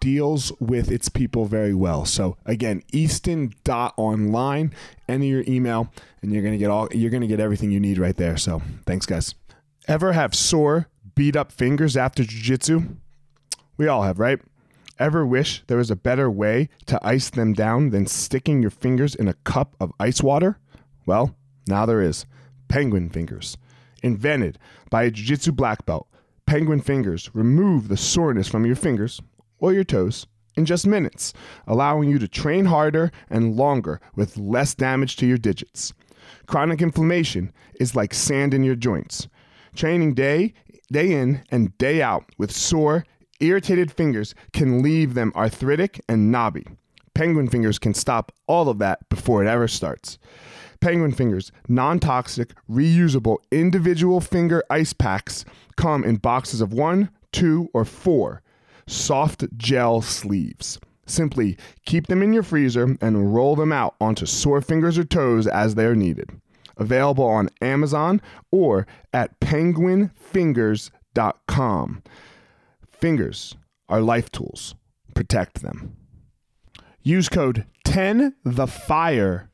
[0.00, 2.04] deals with its people very well.
[2.04, 4.74] So again, easton.online,
[5.08, 7.80] enter your email and you're going to get all you're going to get everything you
[7.80, 8.36] need right there.
[8.36, 9.34] So, thanks guys.
[9.86, 12.96] Ever have sore, beat up fingers after jiu-jitsu?
[13.76, 14.40] We all have, right?
[14.98, 19.14] Ever wish there was a better way to ice them down than sticking your fingers
[19.14, 20.58] in a cup of ice water?
[21.06, 21.34] Well,
[21.66, 22.26] now there is.
[22.68, 23.56] Penguin Fingers.
[24.02, 24.58] Invented
[24.90, 26.06] by a jiu jitsu black belt,
[26.46, 29.20] Penguin Fingers remove the soreness from your fingers
[29.60, 30.26] or your toes
[30.56, 31.32] in just minutes,
[31.66, 35.92] allowing you to train harder and longer with less damage to your digits.
[36.46, 39.28] Chronic inflammation is like sand in your joints.
[39.74, 40.52] Training day
[40.92, 43.04] day in and day out with sore,
[43.38, 46.66] irritated fingers can leave them arthritic and knobby.
[47.14, 50.18] Penguin fingers can stop all of that before it ever starts.
[50.80, 55.44] Penguin Fingers non toxic, reusable individual finger ice packs
[55.76, 58.42] come in boxes of one, two, or four
[58.90, 60.78] soft gel sleeves.
[61.06, 65.46] Simply keep them in your freezer and roll them out onto sore fingers or toes
[65.46, 66.30] as they are needed.
[66.76, 72.02] Available on Amazon or at penguinfingers.com.
[72.90, 73.56] Fingers
[73.88, 74.74] are life tools.
[75.14, 75.96] Protect them.
[77.02, 79.50] Use code 10 the fire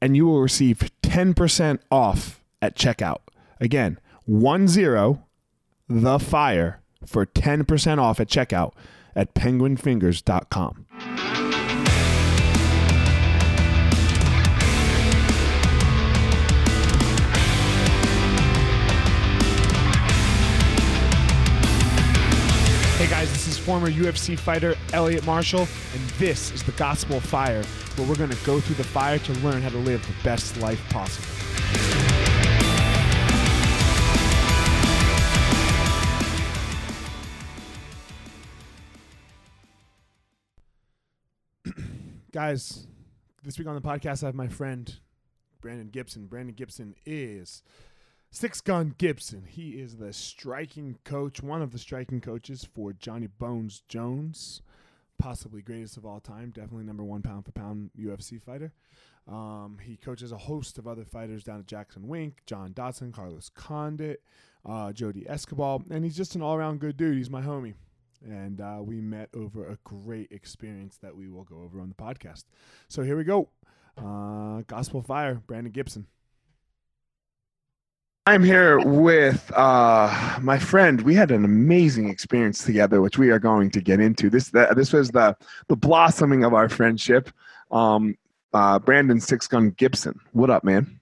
[0.00, 3.20] and you will receive 10% off at checkout.
[3.60, 5.18] Again, 10
[5.88, 8.72] the fire for 10% off at checkout
[9.14, 10.86] at penguinfingers.com.
[22.98, 27.64] Hey guys, this is former UFC fighter Elliot Marshall, and this is the Gospel Fire,
[27.96, 30.56] where we're going to go through the fire to learn how to live the best
[30.58, 32.11] life possible.
[42.32, 42.86] Guys,
[43.42, 44.90] this week on the podcast, I have my friend
[45.60, 46.28] Brandon Gibson.
[46.28, 47.62] Brandon Gibson is
[48.30, 49.44] Six Gun Gibson.
[49.46, 54.62] He is the striking coach, one of the striking coaches for Johnny Bones Jones,
[55.18, 58.72] possibly greatest of all time, definitely number one pound for pound UFC fighter.
[59.28, 63.50] Um, he coaches a host of other fighters down at Jackson Wink, John Dodson, Carlos
[63.50, 64.22] Condit,
[64.64, 67.18] uh, Jodie Esquibel, and he's just an all around good dude.
[67.18, 67.74] He's my homie
[68.24, 71.94] and uh, we met over a great experience that we will go over on the
[71.94, 72.44] podcast.
[72.88, 73.48] So here we go.
[73.96, 76.06] Uh, Gospel Fire, Brandon Gibson.
[78.24, 81.00] I'm here with uh, my friend.
[81.00, 84.30] We had an amazing experience together, which we are going to get into.
[84.30, 85.36] This the, this was the
[85.66, 87.30] the blossoming of our friendship.
[87.72, 88.16] Um,
[88.54, 91.00] uh, Brandon Six Gun Gibson, what up, man?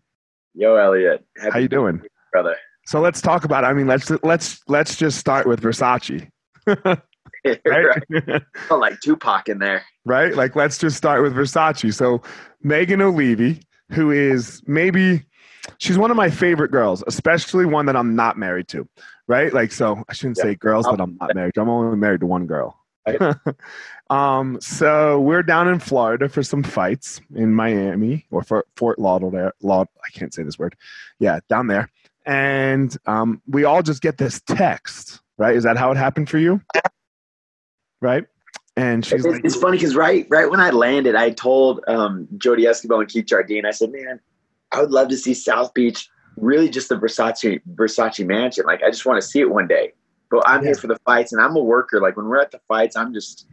[0.55, 1.25] Yo, Elliot.
[1.37, 2.01] Happy How you doing,
[2.33, 2.57] brother?
[2.87, 3.65] So let's talk about.
[3.65, 3.67] It.
[3.67, 6.31] I mean, let's let's let's just start with Versace.
[7.67, 8.43] right?
[8.71, 9.85] like Tupac in there.
[10.05, 10.35] Right?
[10.35, 11.95] Like, let's just start with Versace.
[11.95, 12.23] So,
[12.63, 13.61] Megan O'Leary,
[13.93, 15.25] who is maybe,
[15.79, 18.89] she's one of my favorite girls, especially one that I'm not married to.
[19.27, 19.53] Right?
[19.53, 21.61] Like, so I shouldn't say girls that I'm not married to.
[21.61, 22.77] I'm only married to one girl.
[24.11, 29.53] um, so we're down in Florida for some fights in Miami or for Fort Lauderdale.
[29.63, 30.77] Laud, I can't say this word.
[31.19, 31.91] Yeah, down there.
[32.27, 35.57] And um, we all just get this text, right?
[35.57, 36.61] Is that how it happened for you?
[38.01, 38.25] Right?
[38.77, 42.29] And she's it's, like, it's funny because right right when I landed, I told um,
[42.37, 44.21] Jodie Esquibel and Keith Jardine, I said, man,
[44.73, 48.65] I would love to see South Beach, really just the Versace Versace mansion.
[48.67, 49.93] Like I just want to see it one day.
[50.31, 50.69] But I'm Yeah.
[50.69, 52.01] here for the fights and I'm a worker.
[52.01, 53.47] Like when we're at the fights, I'm just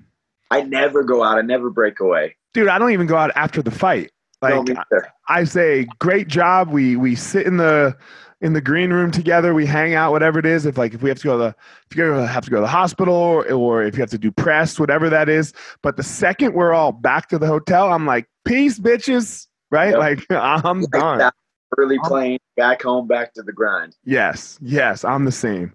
[0.52, 2.36] I never go out, I never break away.
[2.54, 4.12] dude, I don't even go out after the fight.
[4.42, 5.12] Like no, either.
[5.28, 6.70] I say, great job.
[6.70, 7.98] We we sit in the
[8.42, 9.54] in the green room together.
[9.54, 10.66] We hang out, whatever it is.
[10.66, 11.56] If like if we have to go to the
[11.90, 14.32] if you have to go to the hospital or, or if you have to do
[14.32, 15.54] press, whatever that is.
[15.82, 19.48] But the second we're all back to the hotel, I'm like, peace, bitches.
[19.72, 19.90] Right?
[19.92, 20.00] Yep.
[20.00, 21.18] Like I'm Like done.
[21.20, 21.34] that,
[21.78, 23.96] Early plane, back home, back to the grind.
[24.06, 25.74] Yes, yes, I'm the same.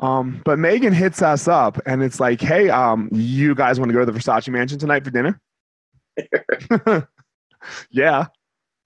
[0.00, 3.92] Um, but Megan hits us up and it's like, hey, um, you guys want to
[3.92, 5.40] go to the Versace mansion tonight for dinner?
[7.90, 8.26] yeah.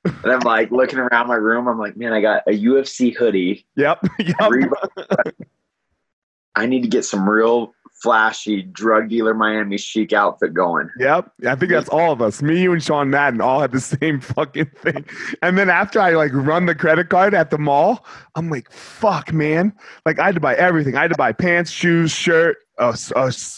[0.05, 1.67] And I'm like looking around my room.
[1.67, 3.67] I'm like, man, I got a UFC hoodie.
[3.77, 4.05] Yep.
[4.19, 5.35] Yep.
[6.57, 7.75] I need to get some real
[8.05, 10.91] flashy drug dealer Miami chic outfit going.
[10.99, 11.33] Yep.
[11.47, 12.43] I think that's all of us.
[12.43, 15.05] Me, you, and Sean Madden all had the same fucking thing.
[15.43, 18.05] And then after I like run the credit card at the mall,
[18.35, 19.73] I'm like, fuck, man.
[20.05, 20.97] Like I had to buy everything.
[20.97, 22.97] I had to buy pants, shoes, shirt, a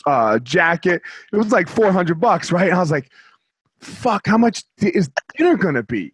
[0.06, 1.02] uh, jacket.
[1.32, 2.68] It was like 400 bucks, right?
[2.68, 3.10] And I was like,
[3.80, 6.12] fuck, how much is dinner going to be?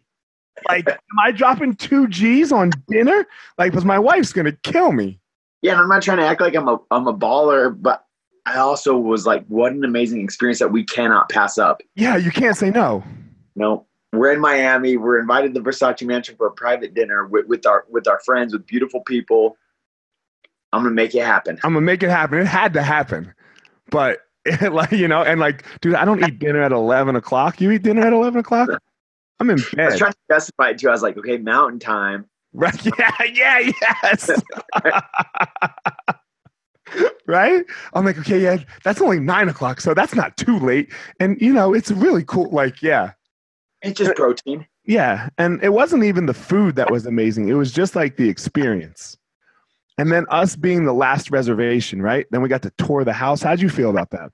[0.68, 3.26] Like, am I dropping two G's on dinner?
[3.58, 5.18] Like, because my wife's going to kill me.
[5.62, 8.04] Yeah, and I'm not trying to act like I'm a I'm a baller, but
[8.46, 11.80] I also was like, what an amazing experience that we cannot pass up.
[11.94, 13.04] Yeah, you can't say no.
[13.54, 14.96] No, we're in Miami.
[14.96, 18.20] We're invited to the Versace Mansion for a private dinner with, with our with our
[18.20, 19.56] friends, with beautiful people.
[20.72, 21.60] I'm gonna make it happen.
[21.62, 22.38] I'm gonna make it happen.
[22.38, 23.32] It had to happen,
[23.90, 24.20] but
[24.62, 27.60] like you know, and like, dude, I don't eat dinner at eleven o'clock.
[27.60, 28.68] You eat dinner at eleven o'clock?
[29.42, 30.88] I'm in I was trying to justify it too.
[30.88, 32.26] I was like, okay, mountain time.
[32.52, 32.78] Right?
[32.98, 33.72] Yeah, yeah,
[34.02, 34.30] yes.
[37.26, 37.64] right?
[37.94, 40.92] I'm like, okay, yeah, that's only nine o'clock, so that's not too late.
[41.20, 42.50] And you know, it's really cool.
[42.50, 43.12] Like, yeah,
[43.82, 44.66] It's just protein.
[44.84, 45.28] yeah.
[45.38, 47.48] And it wasn't even the food that was amazing.
[47.48, 49.16] It was just like the experience.
[49.98, 52.26] And then us being the last reservation, right?
[52.30, 53.42] Then we got to tour the house.
[53.42, 54.30] How'd you feel about that?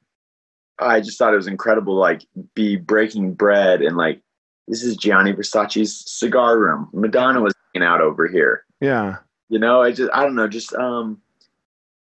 [0.81, 1.95] I just thought it was incredible.
[1.95, 2.25] Like
[2.55, 4.23] be breaking bread and like
[4.69, 6.89] this is Gianni Versace's cigar room.
[6.93, 8.65] Madonna was hanging out over here.
[8.81, 9.17] Yeah.
[9.49, 11.21] You know, I just I don't know, just um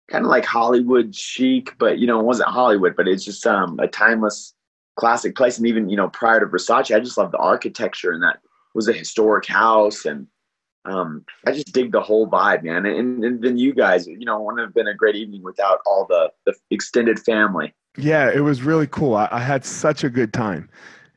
[0.08, 3.78] kind of like Hollywood chic, but you know, it wasn't Hollywood, but it's just um
[3.78, 4.54] a timeless
[4.96, 5.58] classic place.
[5.58, 8.40] And even, you know, prior to Versace, I just love the architecture and that
[8.74, 10.26] was a historic house and
[10.84, 12.84] um I just dig the whole vibe, man.
[12.84, 15.78] And, and then you guys, you know, it wouldn't have been a great evening without
[15.86, 17.72] all the the extended family.
[17.96, 19.14] Yeah, it was really cool.
[19.14, 20.68] I, I had such a good time.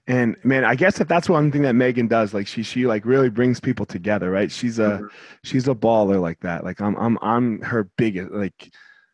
[0.10, 2.34] And man, I guess if that's one thing that Megan does.
[2.34, 4.52] Like she she like really brings people together, right?
[4.52, 5.10] She's a Mhm.
[5.44, 6.64] she's a baller like that.
[6.66, 8.32] Like I'm I'm I'm her biggest.
[8.32, 8.72] Like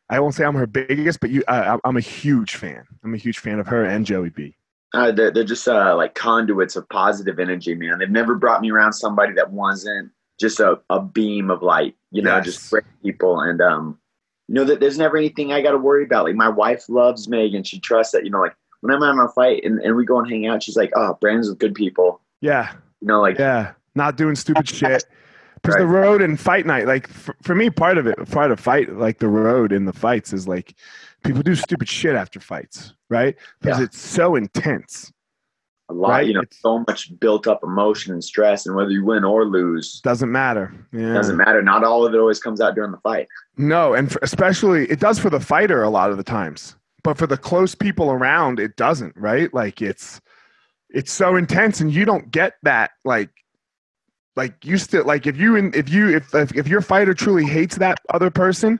[0.09, 2.85] I won't say I'm her biggest, but you I, I'm a huge fan.
[3.03, 4.55] I'm a huge fan of her and Joey B.
[4.93, 7.99] Uh, they're, they're just uh, like conduits of positive energy, man.
[7.99, 12.21] They've never brought me around somebody that wasn't just a, a beam of light, you
[12.21, 12.45] know, Yes.
[12.45, 13.41] just great people.
[13.41, 13.99] And, um,
[14.47, 16.25] you know, that there's never anything I got to worry about.
[16.25, 17.63] Like my wife loves Megan.
[17.63, 18.55] She trusts that, you know, like
[18.85, 20.91] when I'm out on a fight and, and we go and hang out, she's like,
[20.95, 22.21] oh, Brandon's with good people.
[22.41, 23.71] Yeah, You know, like, yeah.
[23.95, 25.03] Not doing stupid shit.
[25.61, 28.59] Because the road and fight night, like for, for me, part of it, part of
[28.59, 30.75] fight, like the road and the fights is like
[31.23, 33.35] people do stupid shit after fights, right?
[33.61, 33.85] Because Yeah.
[33.85, 35.11] it's so intense.
[35.89, 38.65] a lot, right, you know, it's- so much built up emotion and stress.
[38.67, 40.73] And whether you win or lose, Doesn't matter.
[40.91, 41.13] Yeah.
[41.13, 41.61] doesn't matter.
[41.63, 43.27] Not all of it always comes out during the fight.
[43.57, 47.19] No, and for, especially it does for the fighter a lot of the times, but
[47.19, 49.15] for the close people around, it doesn't.
[49.15, 49.53] Right?
[49.53, 50.19] Like it's
[50.89, 52.91] it's so intense, and you don't get that.
[53.05, 53.29] Like
[54.35, 57.77] like you still like if you if you if if, if your fighter truly hates
[57.77, 58.79] that other person.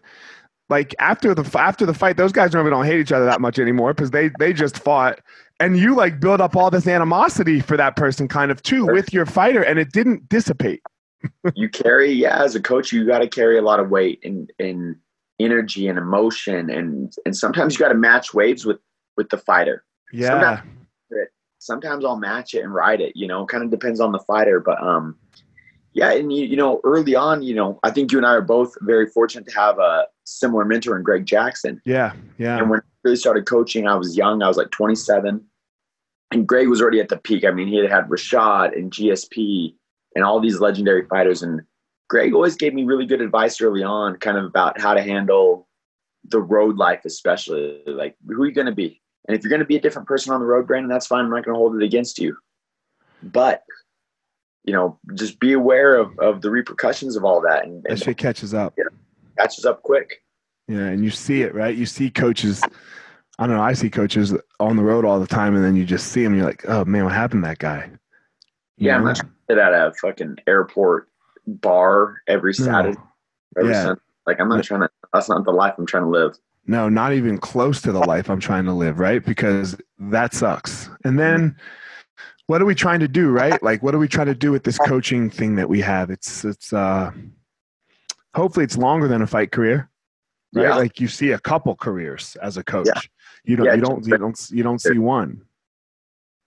[0.67, 3.59] Like after the after the fight, those guys normally don't hate each other that much
[3.59, 5.19] anymore because they they just fought,
[5.59, 9.13] and you like build up all this animosity for that person kind of too with
[9.13, 10.81] your fighter, and it didn't dissipate.
[11.53, 14.51] you carry yeah as a coach you got to carry a lot of weight and
[14.57, 14.95] and
[15.39, 18.77] energy and emotion and and sometimes you got to match waves with
[19.17, 20.61] with the fighter Yeah, Sometimes-
[21.59, 24.59] sometimes i'll match it and ride it you know kind of depends on the fighter
[24.59, 25.15] but um
[25.93, 28.41] yeah and you, you know early on you know i think you and i are
[28.41, 32.57] both very fortunate to have a similar mentor in greg jackson yeah, yeah.
[32.57, 34.41] and when I really started coaching, I was young.
[34.41, 35.39] I was like 27.
[36.31, 37.45] And Greg was already at the peak.
[37.45, 39.75] I mean, he had had Rashad and GSP
[40.15, 41.43] and all these legendary fighters.
[41.43, 41.61] And
[42.07, 45.67] Greg always gave me really good advice early on, kind of about how to handle
[46.25, 49.01] the road life, especially like who are you going to be?
[49.27, 51.25] And if you're going to be a different person on the road, Brandon, that's fine.
[51.25, 52.37] I'm not going to hold it against you.
[53.23, 53.63] But
[54.63, 57.65] you know, just be aware of, of the repercussions of all that.
[57.65, 58.75] And, That and shit catches up.
[59.37, 60.23] catches up quick.
[60.67, 61.75] Yeah, and you see it, right?
[61.75, 62.63] You see coaches.
[63.37, 63.61] I don't know.
[63.61, 66.35] I see coaches on the road all the time, and then you just see them.
[66.35, 67.91] You're like, oh man, what happened to that guy?
[68.77, 71.09] You Yeah, I'm not sit at a fucking airport
[71.47, 72.65] bar every No.
[72.65, 72.99] Saturday,
[73.57, 73.83] every Yeah.
[73.83, 74.01] Sunday.
[74.27, 74.89] Like I'm not trying to.
[75.13, 76.37] That's not the life I'm trying to live.
[76.67, 79.23] No, not even close to the life I'm trying to live, right?
[79.23, 80.89] Because that sucks.
[81.03, 81.55] And then
[82.47, 83.61] what are we trying to do, right?
[83.61, 86.09] Like what are we trying to do with this coaching thing that we have?
[86.09, 87.11] It's it's uh
[88.33, 89.89] hopefully it's longer than a fight career.
[90.53, 90.63] Right?
[90.63, 90.75] Yeah.
[90.75, 92.87] Like you see a couple careers as a coach.
[92.87, 93.01] Yeah.
[93.43, 95.41] You don't Yeah, you don't you don't you don't see one.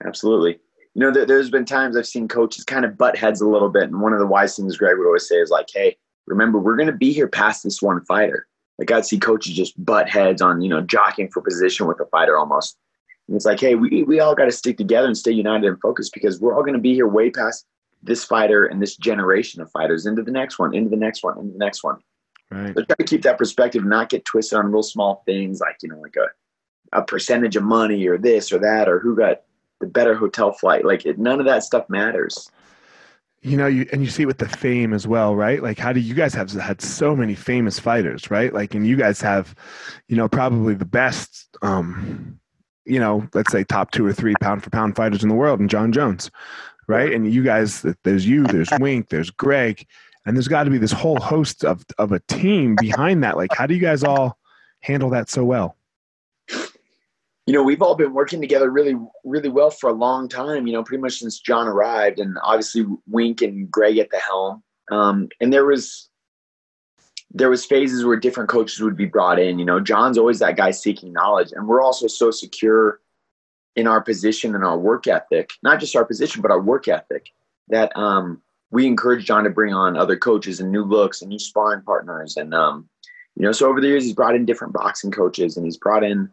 [0.03, 0.59] Absolutely.
[0.95, 3.69] You know, there, there's been times I've seen coaches kind of butt heads a little
[3.69, 6.59] bit, and one of the wise things Greg would always say is like, "Hey, remember,
[6.59, 8.47] we're going to be here past this one fighter."
[8.79, 12.05] Like I'd see coaches just butt heads on, you know, jockeying for position with a
[12.05, 12.77] fighter almost.
[13.27, 15.79] And it's like, hey, we we all got to stick together and stay united and
[15.81, 17.65] focused because we're all going to be here way past
[18.01, 21.37] this fighter and this generation of fighters into the next one, into the next one,
[21.37, 21.97] into the next one.
[22.49, 22.73] Right.
[22.73, 25.89] So try to keep that perspective, not get twisted on real small things like you
[25.89, 26.29] know, like a
[26.97, 29.41] a percentage of money or this or that or who got
[29.79, 30.85] the better hotel flight.
[30.85, 32.49] Like it, none of that stuff matters.
[33.41, 35.63] you know you and you see it with the fame as well right?
[35.63, 38.53] Like how do you guys have had so many famous fighters right?
[38.53, 39.55] Like and you guys have
[40.09, 42.37] you know probably the best um
[42.85, 45.59] you know let's say top two or three pound for pound fighters in the world
[45.61, 46.29] and jon jones
[46.87, 47.13] right?
[47.13, 49.85] And you guys there's you there's wink there's greg
[50.25, 53.37] and there's got to be this whole host of of a team behind that.
[53.37, 54.37] Like how do you guys all
[54.81, 55.77] handle that so well
[57.49, 60.67] You know, we've all been working together really, really well for a long time.
[60.67, 64.61] You know, pretty much since Jon arrived, and obviously Wink and Greg at the helm.
[64.91, 66.11] Um, and there was
[67.31, 69.57] there was phases where different coaches would be brought in.
[69.57, 72.99] You know, Jon's always that guy seeking knowledge, and we're also so secure
[73.75, 77.29] in our position and our work ethic, not just our position, but our work ethic,
[77.69, 81.39] that um, we encourage Jon to bring on other coaches and new looks and new
[81.39, 82.37] sparring partners.
[82.37, 82.87] And um,
[83.35, 86.03] you know, so over the years, he's brought in different boxing coaches, and he's brought
[86.03, 86.29] in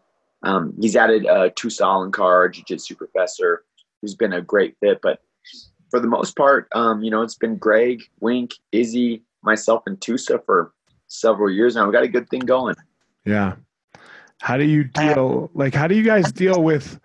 [0.47, 3.65] um, he's added uh, Tussa Alencar, jiu-jitsu professor,
[4.01, 5.01] who's been a great fit.
[5.03, 5.21] But
[5.91, 10.45] for the most part, um, you know, it's been Greg, Wink, Izzy, myself, and Tussa
[10.47, 10.73] for
[11.09, 11.87] several years now.
[11.87, 12.77] We got a good thing going.
[13.25, 13.57] Yeah.
[14.41, 17.01] How do you deal like how do you guys deal with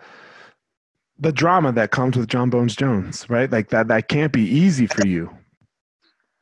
[1.17, 3.49] the drama that comes with Jon Bones Jones, right?
[3.51, 5.35] Like that that can't be easy for you.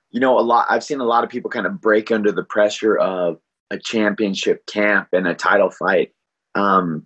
[0.09, 0.65] You know, a lot.
[0.69, 3.39] I've seen a lot of people kind of break under the pressure of
[3.69, 6.11] a championship camp and a title fight.
[6.55, 7.05] Um,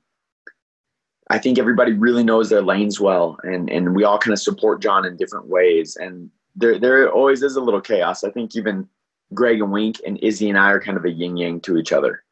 [1.29, 4.81] I think everybody really knows their lanes well, and and we all kind of support
[4.81, 5.95] Jon in different ways.
[5.95, 8.23] And there there always is a little chaos.
[8.23, 8.87] I think even
[9.33, 11.91] Greg and Wink and Izzy and I are kind of a yin yang to each
[11.91, 12.23] other.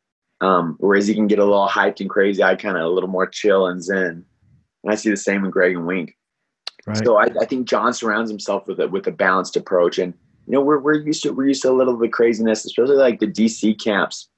[0.42, 3.10] Um, where Izzy can get a little hyped and crazy, I kind of a little
[3.10, 4.26] more chill and zen.
[4.84, 6.18] And I see the same in Greg and Wink.
[6.88, 6.98] Right.
[7.04, 10.14] So I, I think Jon surrounds himself with a with a balanced approach, and
[10.48, 12.96] you know we're we're used to we're used to a little bit of craziness, especially
[12.96, 14.30] like the DC camps.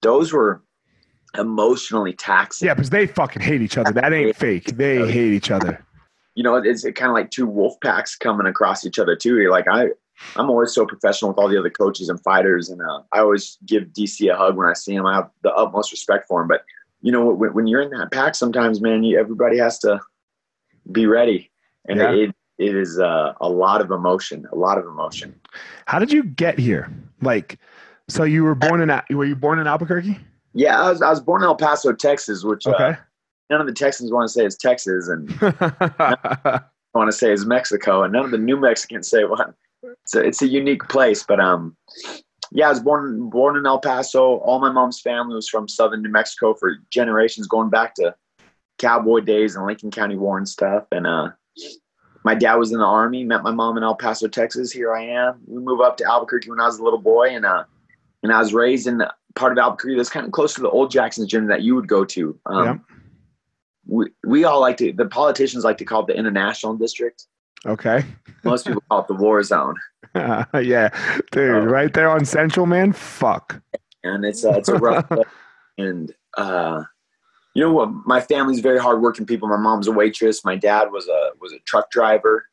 [0.00, 0.62] Those were
[1.38, 2.66] emotionally taxing.
[2.66, 3.92] yeah, because they fucking hate each other.
[3.92, 4.76] That ain't fake.
[4.76, 5.84] They hate each other.
[6.34, 9.38] You know, it's kind of like two wolf packs coming across each other too.
[9.38, 9.88] You're like I,
[10.36, 13.58] I'm always so professional with all the other coaches and fighters, and uh, I always
[13.66, 15.06] give DC a hug when I see him.
[15.06, 16.64] I have the utmost respect for him, but
[17.02, 20.00] you know when, when you're in that pack, sometimes man, you, everybody has to
[20.90, 21.50] be ready,
[21.88, 22.12] and Yeah.
[22.12, 25.34] it it is uh, a lot of emotion, a lot of emotion.
[25.86, 26.88] How did you get here?
[27.22, 27.58] Like
[28.08, 30.18] so you were born in were you born in Albuquerque?
[30.54, 32.94] Yeah, I was I was born in El Paso, Texas, which uh,
[33.50, 35.28] none of the Texans want to say is Texas, and
[36.94, 39.54] want to say is Mexico, and none of the New Mexicans say one.
[40.06, 41.76] So it's a unique place, but um,
[42.52, 44.36] yeah, I was born born in El Paso.
[44.36, 48.14] All my mom's family was from southern New Mexico for generations, going back to
[48.78, 50.84] cowboy days and Lincoln County War and stuff.
[50.92, 51.30] And uh,
[52.24, 53.24] my dad was in the army.
[53.24, 54.70] Met my mom in El Paso, Texas.
[54.70, 55.40] Here I am.
[55.46, 57.64] We moved up to Albuquerque when I was a little boy, and uh,
[58.22, 59.02] and I was raised in
[59.34, 61.88] part of Albuquerque that's kind of close to the old Jackson's gym that you would
[61.88, 62.38] go to.
[62.46, 62.80] Um, Yep.
[63.86, 67.24] we, we all like to the politicians like to call it the international district
[67.66, 68.04] okay.
[68.44, 69.74] most people call it the war zone
[70.14, 70.88] yeah.
[71.32, 71.64] Dude, Oh.
[71.64, 72.92] right there on Central, man.
[72.92, 73.60] Fuck.
[74.04, 75.06] and it's uh, it's a rough
[75.78, 76.82] and uh
[77.54, 81.08] you know what my family's very hardworking people my mom's a waitress my dad was
[81.08, 82.46] a was a truck driver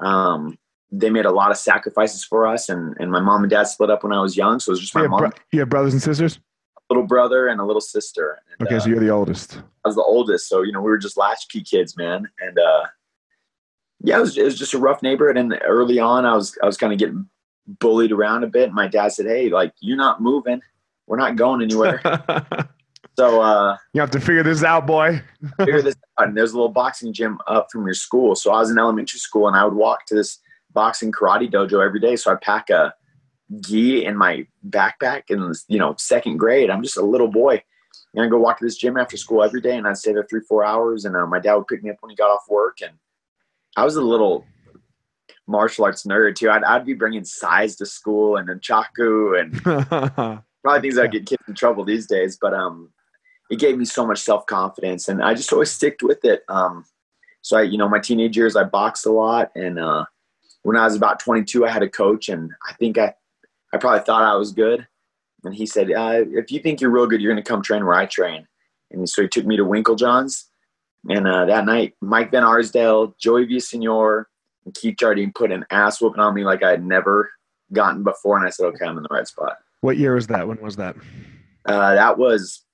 [0.00, 0.56] um
[0.90, 3.90] they made a lot of sacrifices for us and and my mom and dad split
[3.90, 5.68] up when i was young so it was just my You mom bro- you have
[5.68, 6.38] brothers and sisters?
[6.90, 9.58] A little brother and a little sister and, Okay, uh, so you're the oldest.
[9.84, 12.26] I was the oldest, so you know we were just latchkey kids, man.
[12.40, 12.84] And uh,
[14.00, 15.36] yeah, it was, it was just a rough neighborhood.
[15.36, 17.28] And early on, I was I was kind of getting
[17.66, 18.64] bullied around a bit.
[18.64, 20.60] And my dad said, "Hey, like you're not moving.
[21.06, 22.00] We're not going anywhere."
[23.18, 25.20] So uh, You have to figure this out, boy.
[25.58, 26.28] figure this out.
[26.28, 28.36] And there's a little boxing gym up from your school.
[28.36, 30.38] So I was in elementary school and I would walk to this
[30.78, 32.14] boxing karate dojo every day.
[32.14, 32.94] So I pack a
[33.60, 36.70] gi in my backpack in you know second grade.
[36.70, 37.60] I'm just a little boy.
[38.14, 40.26] And I go walk to this gym after school every day, and I'd stay there
[40.30, 41.04] three, four hours.
[41.04, 42.78] And uh, my dad would pick me up when he got off work.
[42.80, 42.92] And
[43.76, 44.46] I was a little
[45.48, 46.48] martial arts nerd too.
[46.48, 49.62] I'd, I'd be bringing sais to school and then chaku and
[50.62, 52.38] probably things that get kids in trouble these days.
[52.40, 52.90] But um,
[53.50, 56.44] it gave me so much self confidence, and I just always sticked with it.
[56.48, 56.84] Um,
[57.42, 60.04] so I, you know, my teenage years, I boxed a lot, and uh,
[60.62, 63.14] when I was about 22, I had a coach, and I think I,
[63.72, 64.86] I probably thought I was good,
[65.44, 67.84] and he said, uh, "If you think you're real good, you're going to come train
[67.84, 68.46] where I train."
[68.90, 70.46] And so he took me to Winklejohn's,
[71.08, 74.24] and uh, that night, Mike Van Arsdale, Joey Villasenor,
[74.64, 77.30] and Keith Jardine put an ass whooping on me like I had never
[77.72, 80.46] gotten before, and I said, "Okay, I'm in the right spot." what year was that?
[80.46, 80.96] When was that?
[81.64, 82.64] Uh, that was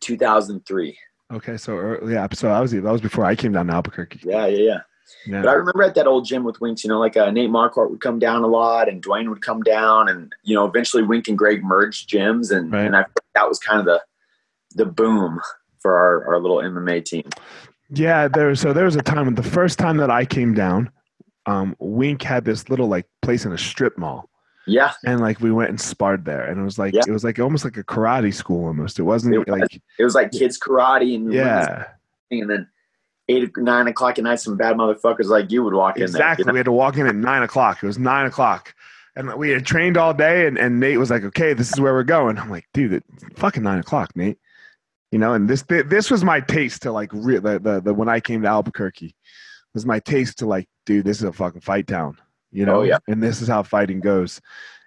[0.00, 0.98] 2003.
[1.32, 4.20] Okay, so yeah, so I was that was before I came down to Albuquerque.
[4.22, 4.80] Yeah, yeah, yeah.
[5.26, 5.42] Yeah.
[5.42, 7.90] But I remember at that old gym with Winks, you know, like uh, Nate Marquardt
[7.90, 11.28] would come down a lot, and Dwayne would come down, and you know, eventually Wink
[11.28, 12.86] and Greg merged gyms, and Right.
[12.86, 14.02] and I that was kind of the
[14.76, 15.40] the boom
[15.80, 17.28] for our, our little MMA team.
[17.90, 18.54] Yeah, there.
[18.54, 20.90] So there was a time when the first time that I came down,
[21.46, 24.28] um, Wink had this little like place in a strip mall,
[24.66, 27.02] Yeah, and like we went and sparred there, and it was like Yeah.
[27.06, 28.98] it was like almost like a karate school almost.
[28.98, 29.48] It wasn't It was.
[29.48, 31.84] like it was like kids karate and yeah,
[32.30, 32.66] and then
[33.28, 36.42] eight nine o'clock at night, some bad motherfuckers like you would walk exactly.
[36.42, 36.52] in there.
[36.52, 37.82] We had to walk in at nine o'clock.
[37.82, 38.74] It was nine o'clock.
[39.16, 41.92] And we had trained all day, and, and Nate was like, "Okay, this is where
[41.92, 44.38] we're going." I'm like, "Dude, it's fucking nine o'clock, Nate."
[45.12, 48.08] You know, and this this was my taste to like re- the, the the when
[48.08, 49.14] I came to Albuquerque
[49.74, 52.16] was my taste to like, dude, this is a fucking fight town.
[52.52, 52.98] You oh, know, Oh, yeah.
[53.08, 54.40] and this is how fighting goes.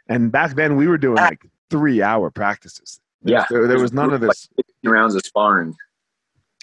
[0.07, 1.25] And back then, we were doing ah.
[1.25, 2.99] like three hour practices.
[3.23, 4.47] Yeah, there, there was none of this.
[4.55, 5.75] 15 rounds of sparring.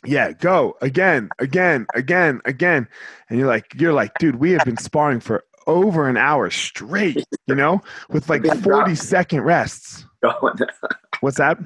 [0.07, 2.89] Yeah, go again, again, again, again,
[3.29, 7.25] and you're like, you're like, dude, we have been sparring for over an hour straight.
[7.47, 10.05] You know, with like Been forty second rests.
[11.21, 11.59] What's that?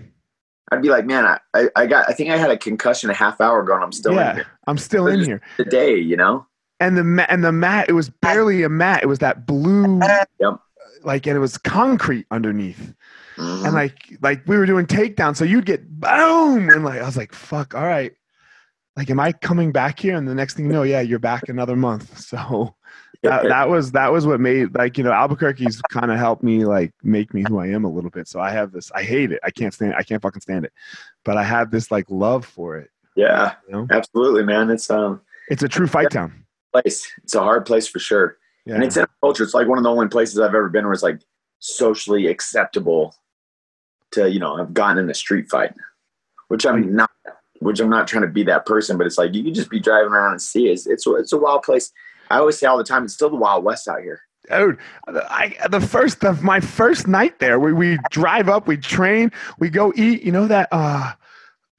[0.71, 3.15] I'd be like, man, I, I, I got, I think I had a concussion a
[3.15, 5.41] half hour ago, and I'm still in here I'm still in here.
[5.57, 5.97] today.
[5.97, 6.47] You know.
[6.81, 9.03] And the mat, and the mat, it was barely a mat.
[9.03, 9.99] It was that blue,
[10.39, 10.61] Yep.
[11.03, 12.95] like, and it was concrete underneath.
[13.37, 13.65] Mhm.
[13.65, 17.17] And like, like we were doing takedowns, so you'd get boom, and like I was
[17.17, 18.13] like, fuck, all right.
[18.99, 20.17] Like, am I coming back here?
[20.17, 22.19] And the next thing you know, yeah, you're back another month.
[22.29, 22.75] So
[23.23, 26.65] that, that was that was what made like you know Albuquerque's kind of helped me
[26.65, 28.29] like make me who I am a little bit.
[28.29, 28.93] So I have this.
[28.93, 29.41] I hate it.
[29.43, 29.93] I can't stand.
[29.93, 29.97] it.
[29.99, 30.73] I can't fucking stand it.
[31.25, 32.91] But I have this like love for it.
[33.17, 34.71] yeah, You know, absolutely, man.
[34.71, 36.45] It's um it's a true fight town.
[36.73, 37.11] place.
[37.25, 38.37] It's a hard place for sure.
[38.67, 38.75] Yeah.
[38.75, 39.43] And it's in culture.
[39.43, 41.21] It's like one of the only places I've ever been where it's like
[41.61, 43.15] socially acceptable
[44.13, 45.73] to, you know, have gotten in a street fight.
[46.49, 47.11] Which I'm not
[47.61, 49.81] which I'm not trying to be that person, but it's like you can just be
[49.81, 50.73] driving around and see it.
[50.73, 51.93] It's it's, it's a wild place.
[52.31, 54.21] I always say all the time, it's still the Wild West out here.
[54.51, 59.31] Dude, I the first of my first night there, we we drive up, we train,
[59.59, 60.23] we go eat.
[60.23, 61.13] You know that uh,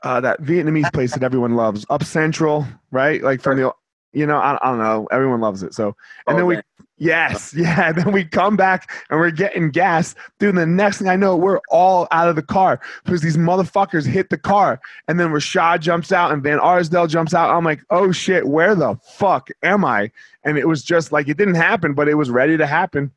[0.04, 3.24] uh that Vietnamese place that everyone loves, Up Central, right?
[3.24, 3.74] Like from the,
[4.14, 5.74] you know, I, I don't know, everyone loves it.
[5.74, 5.96] So
[6.28, 6.64] and Oh, then we man.
[7.00, 7.92] Yes, yeah.
[7.92, 10.14] Then we come back and we're getting gas.
[10.38, 14.06] Dude, the next thing I know, we're all out of the car because these motherfuckers
[14.06, 14.80] hit the car.
[15.08, 17.50] And then Rashad jumps out and Van Arsdale jumps out.
[17.50, 20.12] I'm like, oh shit, where the fuck am I?
[20.44, 23.12] And it was just like, it didn't happen, but it was ready to happen.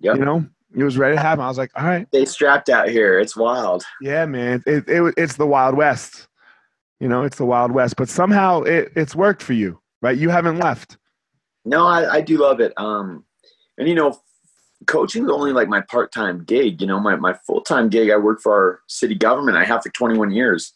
[0.00, 0.16] Yep.
[0.16, 1.44] You know, it was ready to happen.
[1.44, 3.18] I was like, all right, They strapped out here.
[3.18, 3.84] It's wild.
[4.00, 4.62] yeah, man.
[4.66, 6.26] It, it, it's the Wild West.
[7.00, 7.96] You know, it's the Wild West.
[7.96, 10.16] But somehow it, it's worked for you, right?
[10.16, 10.96] You haven't left.
[11.70, 12.72] No, I, I do love it.
[12.76, 13.24] Um,
[13.78, 14.18] and you know,
[14.88, 16.80] coaching is only like my part time gig.
[16.80, 19.56] You know, my, my full time gig, I work for our city government.
[19.56, 20.74] I have for 21 years,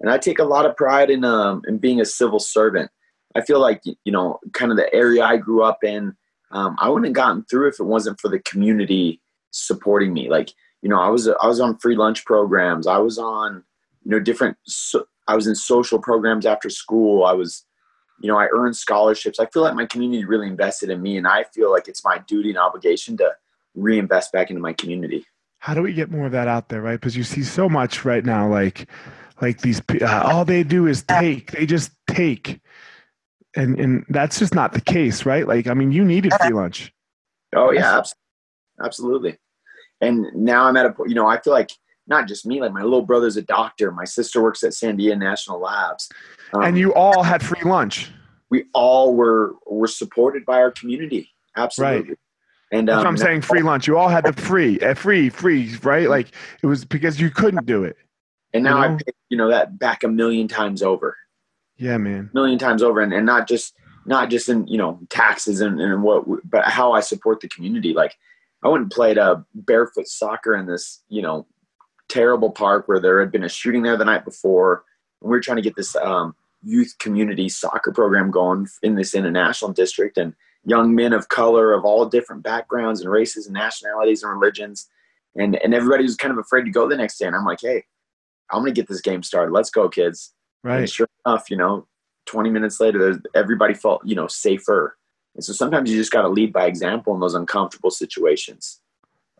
[0.00, 2.92] and I take a lot of pride in um, in being a civil servant.
[3.34, 6.14] I feel like you know, kind of the area I grew up in.
[6.52, 10.30] Um, I wouldn't have gotten through if it wasn't for the community supporting me.
[10.30, 12.86] Like, you know, I was I was on free lunch programs.
[12.86, 13.64] I was on,
[14.04, 14.56] you know, different.
[14.64, 17.24] So, I was in social programs after school.
[17.24, 17.65] I was
[18.20, 19.38] you know, I earn scholarships.
[19.38, 22.18] I feel like my community really invested in me, and I feel like it's my
[22.26, 23.32] duty and obligation to
[23.74, 25.24] reinvest back into my community.
[25.58, 28.04] how do we get more of that out there right because you see so much
[28.04, 28.88] right now like
[29.42, 32.60] like these, uh, all they do is take they just take
[33.54, 36.92] and and that's just not the case right like i mean you needed free lunch
[37.54, 38.14] Oh yeah, abs-
[38.84, 39.38] absolutely.
[40.00, 41.08] And now I'm at a point.
[41.08, 41.70] You know, I feel like
[42.06, 42.60] not just me.
[42.60, 43.90] Like my little brother's a doctor.
[43.90, 46.08] My sister works at Sandia National Labs.
[46.52, 48.10] Um, and you all had free lunch
[48.50, 51.32] we all were were supported by our community.
[51.56, 52.16] Absolutely.
[52.72, 55.28] And that's um, what i'm saying free lunch you all had the free uh, free
[55.28, 57.96] free right like it was because you couldn't do it
[58.52, 58.94] And now You know?
[58.94, 61.16] I pay, you know that back a million times over,
[61.76, 62.30] Yeah, man.
[62.32, 65.80] A million times over, and, and not just not just in you know taxes and,
[65.80, 67.92] and what, but how I support the community.
[67.92, 68.16] Like
[68.64, 71.46] I went and played a barefoot soccer in this you know
[72.08, 74.84] terrible park where there had been a shooting there the night before,
[75.20, 79.14] and we were trying to get this um, youth community soccer program going in this
[79.14, 84.22] international district, and young men of color of all different backgrounds and races and nationalities
[84.22, 84.88] and religions,
[85.34, 87.60] and and everybody was kind of afraid to go the next day, and I'm like,
[87.60, 87.84] hey.
[88.48, 89.50] I'm gonna get this game started.
[89.50, 90.32] Let's go, kids.
[90.62, 90.88] And Right.
[90.88, 91.88] sure enough, you know,
[92.26, 94.96] 20 minutes later, everybody felt, you know, safer.
[95.34, 98.80] And so sometimes you just got to lead by example in those uncomfortable situations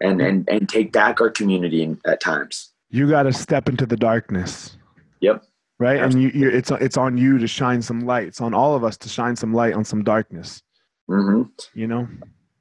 [0.00, 2.72] and, and, and take back our community at times.
[2.90, 4.76] You got to step into the darkness.
[5.20, 5.44] Yep.
[5.78, 6.00] Right.
[6.00, 8.28] And you, you, it's, it's on you to shine some light.
[8.28, 10.62] It's on all of us to shine some light on some darkness,
[11.06, 11.42] hmm
[11.74, 12.08] you know?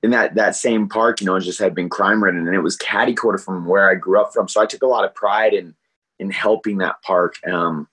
[0.03, 2.59] In that, that same park, you know, it just had been crime ridden and it
[2.59, 4.47] was catty quarter from where I grew up from.
[4.47, 5.75] So I took a lot of pride in,
[6.19, 7.35] in helping that park.
[7.47, 7.87] Um,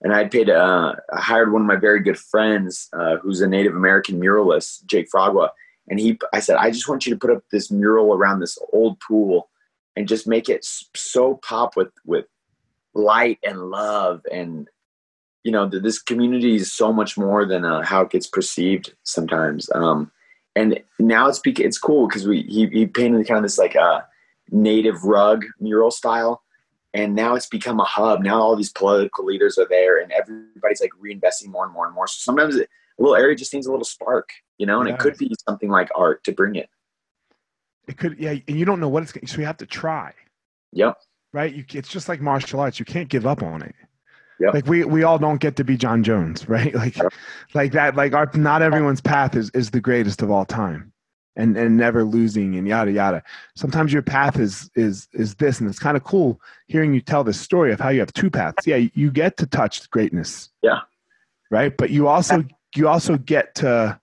[0.00, 3.48] and I paid, uh, I hired one of my very good friends, uh, who's a
[3.48, 5.50] Native American muralist, Jake Fragua.
[5.88, 8.58] And he, I said, I just want you to put up this mural around this
[8.72, 9.48] old pool
[9.96, 12.26] and just make it so pop with, with
[12.94, 14.20] light and love.
[14.30, 14.68] And,
[15.44, 18.94] you know, th- this community is so much more than uh, how it gets perceived
[19.02, 19.70] sometimes.
[19.74, 20.10] Um,
[20.54, 24.02] and now it's, it's cool because we, he, he painted kind of this like, uh,
[24.50, 26.42] native rug mural style
[26.94, 28.22] and now it's become a hub.
[28.22, 31.94] Now all these political leaders are there, and everybody's like reinvesting more and more and
[31.94, 32.06] more.
[32.06, 34.94] So sometimes it, a little area just needs a little spark, you know, and Yeah.
[34.94, 36.68] it could be something like art to bring it.
[37.86, 38.34] It could, yeah.
[38.46, 40.12] And you don't know what it's going to, so you have to try.
[40.72, 40.96] Yep.
[41.32, 41.54] right?
[41.54, 42.78] You, it's just like martial arts.
[42.78, 43.74] You can't give up on it.
[44.40, 44.54] Yep.
[44.54, 46.74] Like we we all don't get to be Jon Jones, right?
[46.74, 47.12] Like Yep.
[47.54, 47.96] like that.
[47.96, 50.92] Like our not everyone's path is is the greatest of all time,
[51.36, 53.22] and and never losing and yada yada.
[53.56, 57.24] Sometimes your path is is is this, and it's kind of cool hearing you tell
[57.24, 58.64] this story of how you have two paths.
[58.66, 60.50] Yeah, you get to touch greatness.
[60.62, 60.80] Yeah.
[61.50, 62.44] Right, but you also
[62.76, 63.98] you also get to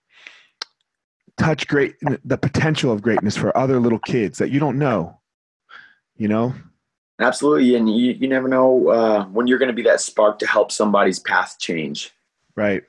[1.36, 5.20] touch great the potential of greatness for other little kids that you don't know.
[6.16, 6.54] You know,
[7.18, 7.74] Absolutely.
[7.74, 10.70] And you, you never know uh, when you're going to be that spark to help
[10.70, 12.12] somebody's path change.
[12.56, 12.82] right?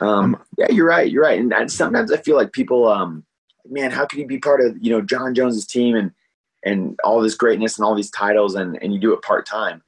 [0.00, 1.10] Um, yeah, you're right.
[1.10, 1.38] You're right.
[1.38, 3.24] And, and sometimes I feel like people, um,
[3.66, 6.10] man, how can you be part of, you know, Jon Jones's team and,
[6.64, 9.82] and all this greatness and all these titles and, and you do it part time.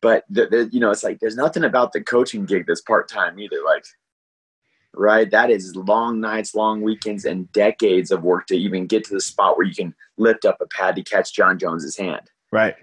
[0.00, 3.08] But the, the, you know, it's like there's nothing about the coaching gig that's part
[3.08, 3.58] time either.
[3.64, 3.84] Like,
[4.94, 5.30] right?
[5.30, 9.20] That is long nights, long weekends, and decades of work to even get to the
[9.20, 12.30] spot where you can lift up a pad to catch Jon Jones's hand.
[12.50, 12.76] Right.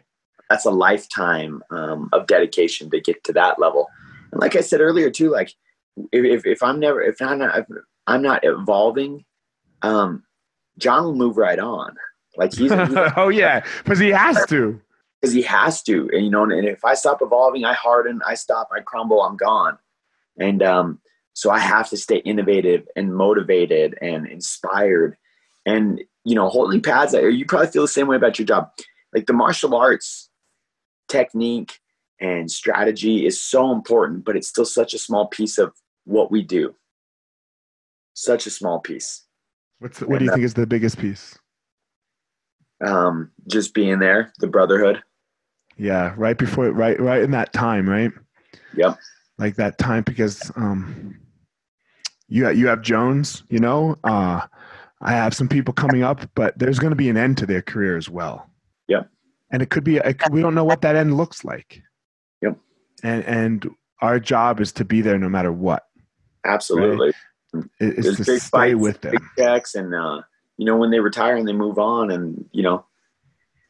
[0.49, 3.87] That's a lifetime um, of dedication to get to that level.
[4.31, 5.53] And like I said earlier, too, like
[6.11, 7.65] if, if, if I'm never, if I'm not, if
[8.07, 9.25] I'm not evolving,
[9.83, 10.23] um,
[10.77, 11.95] Jon will move right on.
[12.37, 14.81] Like he's, he's oh yeah, because he has to.
[15.21, 16.09] because he has to.
[16.13, 19.37] And you know, and if I stop evolving, I harden, I stop, I crumble, I'm
[19.37, 19.77] gone.
[20.39, 20.99] And um,
[21.39, 25.15] so I have to stay innovative and motivated and inspired.
[25.65, 28.69] And you know, holding pads, you probably feel the same way about your job.
[29.13, 30.29] Like the martial arts
[31.07, 31.79] technique
[32.19, 35.71] and strategy is so important, but it's still such a small piece of
[36.03, 36.75] what we do.
[38.15, 39.23] Such a small piece.
[39.79, 41.39] What's the, what do you think is the biggest piece?
[42.85, 45.01] Um, just being there, the brotherhood.
[45.77, 48.11] Yeah, right before, right, right in that time, right?
[48.75, 48.97] Yep.
[49.37, 51.15] Like that time because um,
[52.29, 53.97] you you have Jones, you know.
[54.03, 54.41] Uh,
[55.01, 57.61] I have some people coming up, but there's going to be an end to their
[57.61, 58.49] career as well.
[58.87, 59.09] Yep.
[59.51, 61.81] And it could be it we don't know what that end looks like.
[62.41, 62.57] Yep.
[63.03, 63.69] And and
[64.01, 65.85] our job is to be there no matter what.
[66.45, 67.09] Absolutely.
[67.09, 70.21] It- It's to big stay fights, with big checks, and uh,
[70.57, 72.85] you know when they retire and they move on, and you know,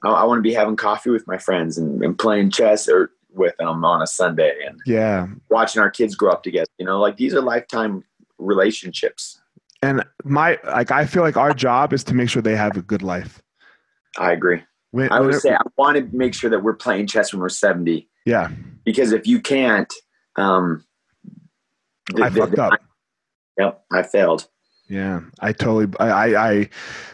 [0.04, 3.12] I, I want to be having coffee with my friends and, and playing chess or
[3.34, 6.68] with them on a Sunday and Yeah, watching our kids grow up together.
[6.78, 8.04] You know, like these are lifetime
[8.40, 9.40] relationships.
[9.82, 12.82] and my like I feel like our job is to make sure they have a
[12.82, 13.42] good life.
[14.18, 14.64] I agree.
[14.92, 17.50] When, I would say I want to make sure that we're playing chess when we're
[17.50, 18.52] seventy yeah,
[18.86, 19.92] because if you can't,
[20.36, 20.86] um,
[22.16, 22.74] th- I th- fucked up.
[23.58, 24.48] Yep, I failed.
[24.88, 26.70] Yeah, I totally, I, I, I,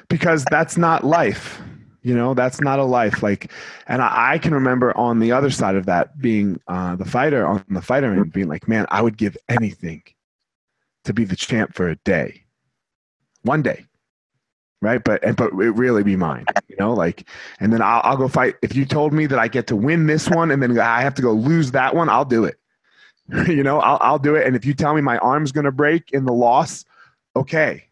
[0.09, 1.61] because that's not life.
[2.01, 3.23] You know, that's not a life.
[3.23, 3.51] Like,
[3.87, 7.45] and I, I can remember on the other side of that being uh, the fighter
[7.45, 10.03] on the fighter end, being like, man, I would give anything
[11.05, 12.43] to be the champ for a day,
[13.43, 13.85] one day,
[14.81, 15.03] right?
[15.03, 16.45] But and but it really be mine.
[16.67, 17.27] You know, like,
[17.59, 18.55] and then I'll, I'll go fight.
[18.61, 21.15] If you told me that I get to win this one and then I have
[21.15, 22.59] to go lose that one, I'll do it.
[23.47, 24.45] you know, I'll I'll do it.
[24.45, 26.85] And if you tell me my arm's gonna break in the loss,
[27.35, 27.85] okay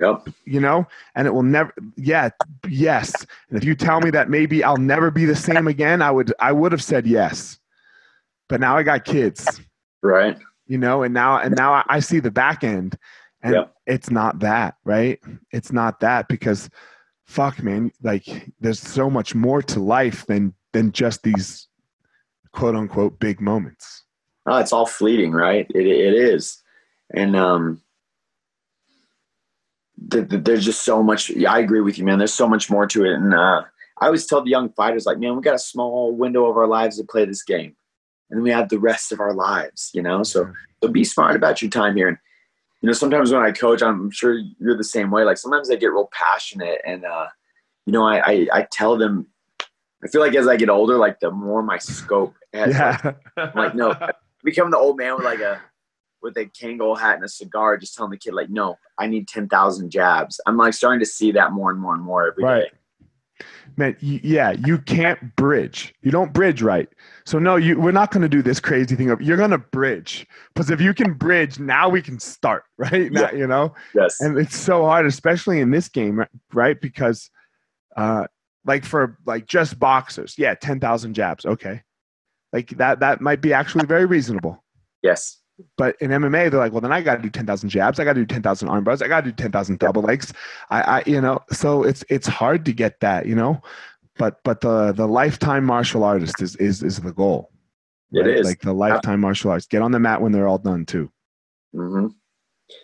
[0.00, 0.28] Yep.
[0.44, 1.72] You know, and it will never.
[1.96, 2.30] Yeah,
[2.68, 3.14] yes.
[3.48, 6.32] And if you tell me that maybe I'll never be the same again, I would.
[6.38, 7.58] I would have said yes.
[8.48, 9.60] But now I got kids.
[10.02, 10.38] Right.
[10.66, 12.98] You know, and now and now I see the back end,
[13.42, 15.20] and it's not that right.
[15.52, 16.68] It's not that because,
[17.24, 21.68] fuck, man, like there's so much more to life than than just these
[22.52, 24.04] quote unquote big moments.
[24.46, 25.66] Oh, it's all fleeting, right?
[25.74, 26.62] It it is,
[27.14, 27.80] and um,
[30.10, 31.30] th- th- there's just so much.
[31.30, 32.18] Yeah, I agree with you, man.
[32.18, 33.62] There's so much more to it, and uh,
[34.00, 36.66] I always tell the young fighters, like, man, we got a small window of our
[36.66, 37.74] lives to play this game,
[38.30, 40.22] and then we have the rest of our lives, you know.
[40.22, 42.18] So, so be smart about your time here, and
[42.80, 45.24] you know, sometimes when I coach, I'm sure you're the same way.
[45.24, 47.28] Like sometimes I get real passionate, and uh,
[47.86, 49.26] you know, I, I I tell them.
[50.04, 53.14] I feel like as I get older, like the more my scope has Yeah.
[53.36, 53.94] I'm like, no,
[54.44, 55.60] become the old man with like a
[56.22, 59.28] with a Kangol hat and a cigar, just telling the kid like, no, I need
[59.28, 60.40] ten thousand jabs.
[60.46, 62.70] I'm like starting to see that more and more and more every day.
[63.78, 65.94] Man, yeah, you can't bridge.
[66.00, 66.88] You don't bridge right.
[67.26, 69.58] So no, you we're not going to do this crazy thing of you're going to
[69.58, 73.12] bridge because if you can bridge, now we can start, right?
[73.12, 74.20] Now, you know, Yes.
[74.20, 76.28] and it's so hard, especially in this game, right?
[76.54, 76.80] right?
[76.80, 77.30] Because,
[77.96, 78.26] uh,
[78.64, 81.82] like for like just boxers, yeah, ten thousand jabs, okay,
[82.52, 84.64] like that that might be actually very reasonable.
[85.02, 85.38] yes.
[85.78, 88.04] But in MMA, they're like, well, then I got to do ten thousand jabs, I
[88.04, 90.32] got to do ten thousand arm bars, I got to do ten thousand double legs.
[90.70, 93.62] I, I, you know, so it's it's hard to get that, you know.
[94.18, 97.50] But but the the lifetime martial artist is is is the goal.
[98.12, 98.46] It is.
[98.46, 99.70] like the lifetime martial artist.
[99.70, 101.10] Get on the mat when they're all done too.
[101.74, 102.08] Mm-hmm.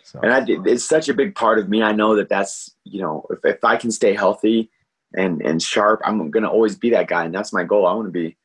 [0.03, 1.81] So And I, it's such a big part of me.
[1.81, 4.71] I know that that's you know, if if I can stay healthy
[5.15, 7.85] and and sharp, I'm gonna always be that guy, and that's my goal.
[7.85, 8.37] I want to be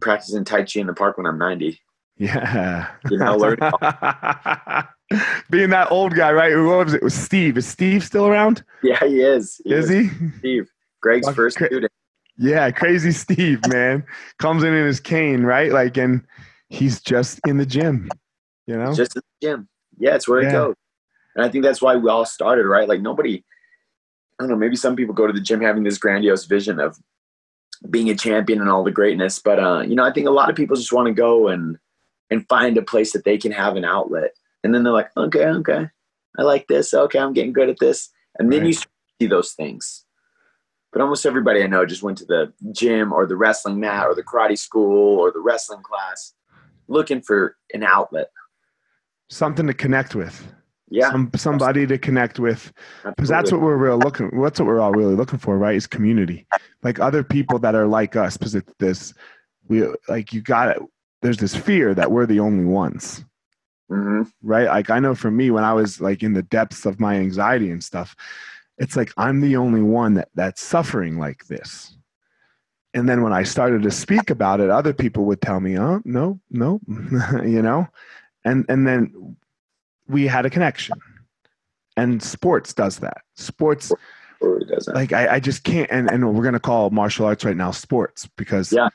[0.00, 1.80] practicing Tai Chi in the park when I'm 90.
[2.18, 3.58] Yeah, You know, learn-
[5.50, 6.52] being that old guy, right?
[6.52, 6.98] Who was it?
[6.98, 7.56] It was Steve?
[7.58, 8.64] Is Steve still around?
[8.82, 9.60] Yeah, he is.
[9.64, 10.08] Is he?
[10.38, 10.68] Steve,
[11.00, 11.92] Greg's first cra- student.
[12.38, 14.04] Yeah, crazy Steve, man,
[14.38, 15.72] comes in in his cane, right?
[15.72, 16.22] Like, and
[16.68, 18.10] he's just in the gym,
[18.66, 18.92] you know.
[18.94, 19.68] just at the gym.
[19.98, 20.48] Yeah, it's where Yeah.
[20.48, 20.74] it goes.
[21.34, 22.88] And I think that's why we all started, right?
[22.88, 23.42] Like nobody,
[24.38, 26.98] I don't know, maybe some people go to the gym having this grandiose vision of
[27.90, 29.38] being a champion and all the greatness.
[29.38, 31.78] But uh, you know, I think a lot of people just want to go and
[32.30, 34.32] and find a place that they can have an outlet.
[34.64, 35.88] And then they're like, okay, okay,
[36.38, 36.92] I like this.
[36.92, 38.10] Okay, I'm getting good at this.
[38.38, 38.68] And then Right.
[38.68, 38.72] you
[39.20, 40.04] see those things.
[40.92, 44.14] But almost everybody I know just went to the gym or the wrestling mat or
[44.14, 46.34] the karate school or the wrestling class
[46.88, 48.30] looking for an outlet.
[49.28, 50.46] Something to connect with.
[50.88, 51.10] Yeah.
[51.10, 52.72] Some, somebody to connect with
[53.04, 55.84] because that's what we're real looking what's what we're all really looking for right is
[55.84, 56.46] community
[56.84, 59.12] like other people that are like us because it's this
[59.66, 60.80] we like you got it
[61.26, 63.24] there's this fear that we're the only ones
[63.90, 64.30] Mhm.
[64.42, 67.16] right like i know for me when i was like in the depths of my
[67.16, 68.16] anxiety and stuff
[68.78, 71.96] it's like i'm the only one that that's suffering like this
[72.94, 76.00] and then when i started to speak about it other people would tell me oh
[76.04, 76.80] no no
[77.44, 77.86] you know
[78.44, 79.36] and and then
[80.08, 80.96] we had a connection
[81.96, 83.92] and sports does that sports
[84.40, 84.94] Or it doesn't.
[84.94, 88.28] like I, I just can't and, and we're gonna call martial arts right now sports
[88.36, 88.88] because Yeah.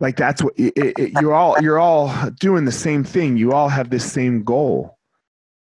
[0.00, 3.68] Like that's what it, it, you're all you're all doing the same thing you all
[3.68, 4.98] have this same goal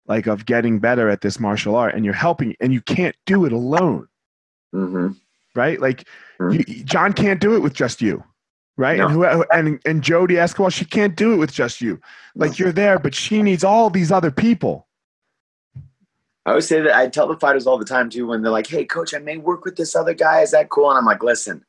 [0.08, 3.46] like of getting better at this martial art and you're helping and you can't do
[3.46, 4.08] it alone
[4.72, 5.10] hmm
[5.56, 6.08] right like
[6.40, 6.68] Mhm.
[6.68, 8.24] you, jon can't do it with just you
[8.76, 9.22] right and No.
[9.24, 12.02] who and and jodie esquibel she can't do it with just you
[12.36, 14.88] like you're there but she needs all these other people
[16.46, 18.68] I always say that I tell the fighters all the time too when they're like,
[18.68, 20.42] "Hey, coach, I may work with this other guy.
[20.42, 21.64] Is that cool?" And I'm like, "Listen,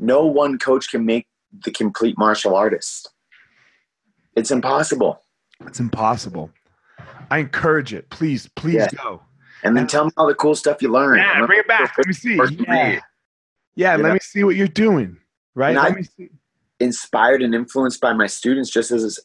[0.00, 1.28] no one coach can make
[1.64, 3.10] the complete martial artist.
[4.36, 5.22] It's impossible."
[5.66, 6.50] it's impossible
[7.30, 8.86] i encourage it please please Yeah.
[8.96, 9.22] go
[9.62, 11.20] And then And- tell me all the cool stuff you learned.
[11.20, 11.98] Yeah, bring it back.
[11.98, 12.38] Let me see.
[12.38, 13.00] First Yeah,
[13.74, 14.12] yeah let know?
[14.14, 15.18] me see what you're doing.
[15.54, 15.76] Right?
[15.76, 16.30] And Let I- me see.
[16.78, 19.20] Inspired and influenced by my students, just as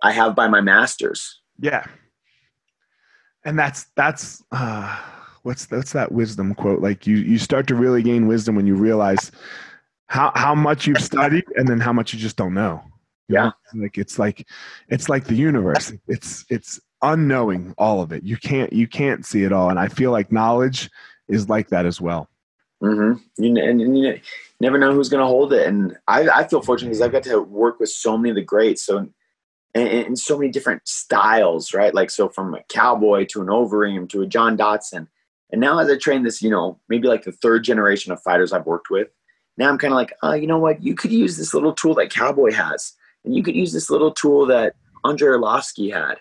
[0.00, 1.40] I have by my masters.
[1.58, 1.84] Yeah.
[3.44, 4.96] And that's that's uh
[5.42, 6.80] what's that's that wisdom quote.
[6.82, 9.32] Like you you start to really gain wisdom when you realize
[10.08, 12.82] how how much you've studied and then how much you just don't know.
[13.28, 13.44] You Yeah.
[13.74, 13.82] know?
[13.82, 14.46] Like it's like
[14.88, 15.92] it's like the universe.
[16.08, 18.24] It's it's unknowing all of it.
[18.24, 19.70] You can't you can't see it all.
[19.70, 20.90] And I feel like knowledge
[21.28, 22.28] is like that as well.
[22.82, 24.20] Mm hmm You, and, and you
[24.60, 25.66] never know who's going to hold it.
[25.66, 28.42] And I, I feel fortunate because I've got to work with so many of the
[28.42, 28.84] greats.
[28.84, 31.94] So, and, and so many different styles, right?
[31.94, 35.08] Like, so from a cowboy to an Overeem to a John Dodson.
[35.50, 38.52] And now as I train this, you know, maybe like the third generation of fighters
[38.52, 39.08] I've worked with,
[39.58, 40.82] now I'm kind of like, oh, you know what?
[40.82, 42.94] You could use this little tool that Cowboy has.
[43.24, 46.16] And you could use this little tool that Andrei Arlovsky had.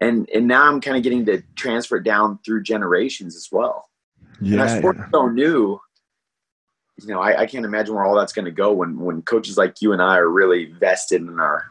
[0.00, 3.88] And, and now I'm kind of getting to transfer it down through generations as well.
[4.40, 4.78] And our Yeah.
[4.78, 5.80] sport's so new.
[7.02, 9.56] You know, I, I can't imagine where all that's going to go when when coaches
[9.56, 11.64] like you and I are really vested in our.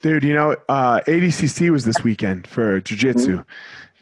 [0.00, 3.50] Dude, you know, uh, ADCC was this weekend for jiu-jitsu, Mm-hmm.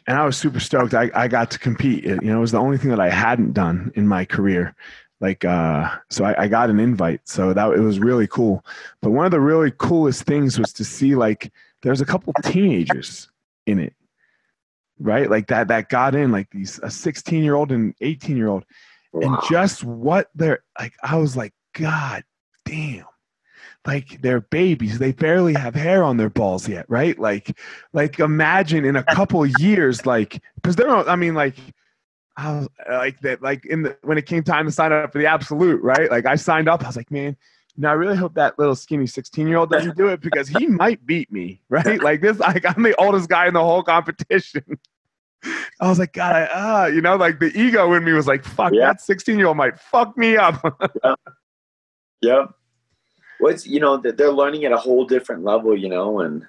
[0.07, 0.95] and I was super stoked.
[0.95, 2.03] I, I got to compete.
[2.05, 4.73] It, you know, it was the only thing that I hadn't done in my career.
[5.21, 7.21] Like, uh, so I, I got an invite.
[7.25, 8.65] So that it was really cool.
[9.01, 11.51] But one of the really coolest things was to see like
[11.83, 13.29] there's a couple teenagers
[13.67, 13.93] in it,
[14.99, 15.29] right?
[15.29, 18.65] Like that that got in like these a 16 year old and 18 year old,
[19.13, 20.93] and just what they're like.
[21.03, 22.23] I was like, God
[22.65, 23.05] damn
[23.85, 27.57] like they're babies they barely have hair on their balls yet right like
[27.93, 31.55] like imagine in a couple years like because they're i mean like
[32.41, 35.19] I was like that like in the when it came time to sign up for
[35.19, 37.37] the absolute right like i signed up i was like man
[37.77, 40.65] now i really hope that little skinny 16 year old doesn't do it because he
[40.83, 44.63] might beat me right like this like i'm the oldest guy in the whole competition
[45.79, 48.45] I was like, God, I, ah, you know, like the ego in me was like,
[48.45, 48.85] fuck, Yeah.
[48.85, 50.63] that 16 year old might fuck me up.
[52.21, 52.53] Yep.
[53.39, 56.45] What's you know that they're learning at a whole different level, you know, and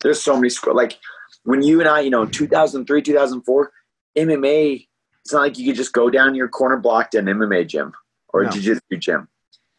[0.00, 0.98] there's so many like
[1.42, 3.72] when you and I, you know, 2003, 2004,
[4.16, 4.86] MMA.
[5.24, 7.92] It's not like you could just go down your corner block to an MMA gym
[8.32, 8.50] or a No.
[8.50, 9.28] jiu-jitsu gym.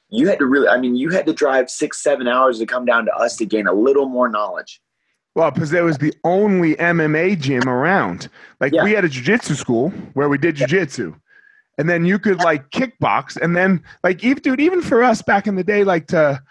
[0.10, 2.86] You had to really, I mean, you had to drive six, seven hours to come
[2.86, 4.82] down to us to gain a little more knowledge.
[5.36, 8.30] Well, because there was the only MMA gym around.
[8.60, 8.84] Like Yeah.
[8.84, 11.20] we had a jujitsu school where we did jiu jujitsu,
[11.78, 15.46] and then you could like kickbox, and then like even dude, even for us back
[15.46, 16.42] in the day, like to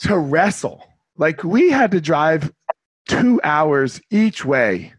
[0.00, 0.84] to wrestle,
[1.16, 2.52] like we had to drive
[3.08, 4.92] two hours each way,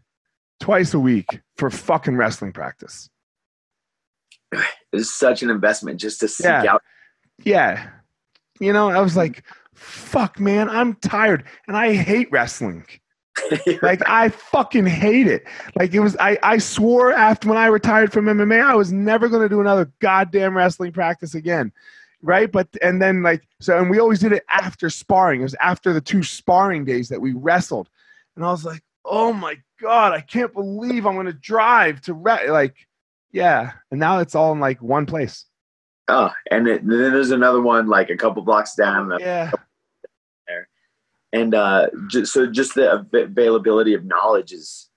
[0.58, 3.08] twice a week for fucking wrestling practice.
[4.92, 6.64] It's such an investment just to seek Yeah.
[6.74, 6.82] out.
[7.44, 7.88] Yeah,
[8.58, 9.44] you know, I was like,
[9.74, 12.84] fuck, man, I'm tired, and I hate wrestling.
[13.82, 15.44] like I fucking hate it.
[15.76, 19.28] Like it was I, I swore after when I retired from MMA, I was never
[19.28, 21.72] gonna do another goddamn wrestling practice again.
[22.22, 22.50] Right.
[22.52, 25.40] But and then like so and we always did it after sparring.
[25.40, 27.88] It was after the two sparring days that we wrestled.
[28.36, 32.50] And I was like, oh my God, I can't believe I'm gonna drive to re-.
[32.50, 32.76] like
[33.32, 33.72] yeah.
[33.90, 35.44] And now it's all in like one place.
[36.08, 39.12] oh, and it, then there's another one like a couple blocks down.
[39.20, 39.50] Yeah.
[40.48, 40.68] There.
[41.32, 44.88] and uh, just, so just the availability of knowledge is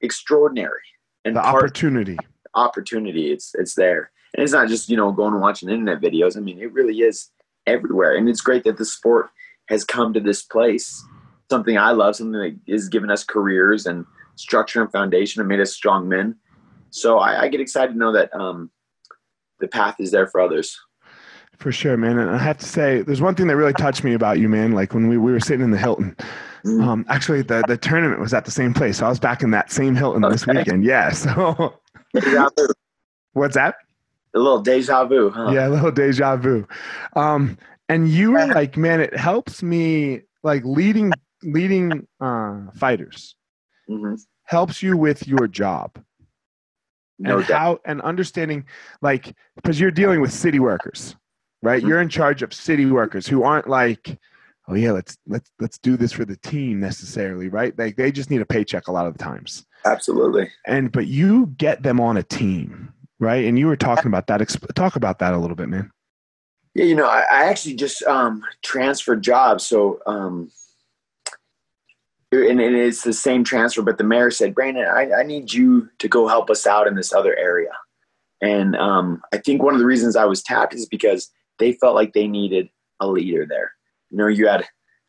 [0.00, 0.80] extraordinary
[1.24, 2.16] and The part opportunity.
[2.54, 6.36] opportunity it's it's there and it's not just you know going and watching internet videos
[6.36, 7.30] i mean it really is
[7.66, 9.28] everywhere and it's great that the sport
[9.68, 11.04] has come to this place
[11.50, 14.04] something i love something that is giving us careers and
[14.36, 16.34] structure and foundation and made us strong men
[16.90, 18.70] so i, I get excited to know that um,
[19.60, 20.78] the path is there for others
[21.58, 22.18] For sure, man.
[22.18, 24.70] And I have to say, there's one thing that really touched me about you, man.
[24.78, 26.16] Like when we, we were sitting in the Hilton.
[26.64, 26.84] Mm.
[26.84, 28.98] Um, actually, the, the tournament was at the same place.
[28.98, 30.84] So I was back in that same Hilton this weekend.
[30.84, 31.10] Yeah.
[31.12, 31.74] So
[33.32, 33.74] what's that?
[34.34, 36.66] a little deja vu huh Yeah, a little deja vu.
[37.16, 37.58] Um,
[37.88, 43.36] and you were like, man, it helps me like leading leading uh, fighters
[43.88, 46.02] hmm helps you with your job.
[47.18, 47.58] No and doubt.
[47.58, 48.64] how and understanding
[49.02, 51.16] like because you're dealing with city workers
[51.62, 51.82] right?
[51.82, 51.88] Mhm.
[51.88, 54.18] you're in charge of city workers who aren't like
[54.68, 57.78] oh yeah let's let's let's do this for the team necessarily right?
[57.78, 59.66] Like they just need a paycheck a lot of the times.
[59.84, 60.50] Absolutely.
[60.66, 63.44] And but you get them on a team right?
[63.44, 64.38] And you were talking about that.
[64.74, 65.90] Talk about that a little bit man.
[66.74, 69.66] Yeah, you know, I, I actually just um, transferred jobs.
[69.66, 70.50] So, um,
[72.32, 76.08] and, it's the same transfer, but the mayor said, Brandon, I, I need you to
[76.08, 77.70] go help us out in this other area.
[78.40, 81.94] And um, I think one of the reasons I was tapped is because they felt
[81.94, 82.68] like they needed
[83.00, 83.72] a leader there.
[84.10, 84.64] You know, you had,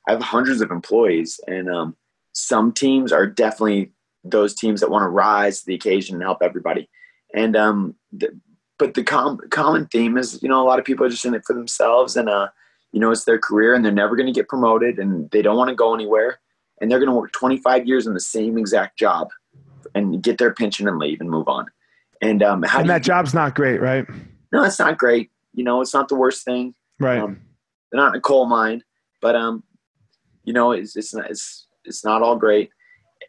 [0.07, 1.95] I have hundreds of employees, and um,
[2.33, 3.91] some teams are definitely
[4.23, 6.89] those teams that want to rise to the occasion and help everybody.
[7.35, 8.29] And um, the,
[8.77, 11.35] but the com- common theme is, you know, a lot of people are just in
[11.35, 12.47] it for themselves, and uh,
[12.91, 15.57] you know, it's their career, and they're never going to get promoted, and they don't
[15.57, 16.39] want to go anywhere,
[16.81, 19.29] and they're going to work 25 years in the same exact job,
[19.95, 21.67] and get their pension and leave and move on.
[22.21, 24.05] And um, how and that job's not great right
[24.51, 25.31] no, it's not great.
[25.53, 26.73] You know, it's not the worst thing.
[26.99, 27.41] right Um,
[27.91, 28.83] they're not in a coal mine,
[29.21, 29.63] but um,
[30.43, 32.69] you know, it's it's not it's it's not all great.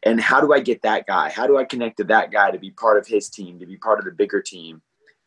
[0.03, 1.29] And how do I get that guy?
[1.31, 3.77] How do I connect to that guy to be part of his team, to be
[3.77, 4.81] part of the bigger team,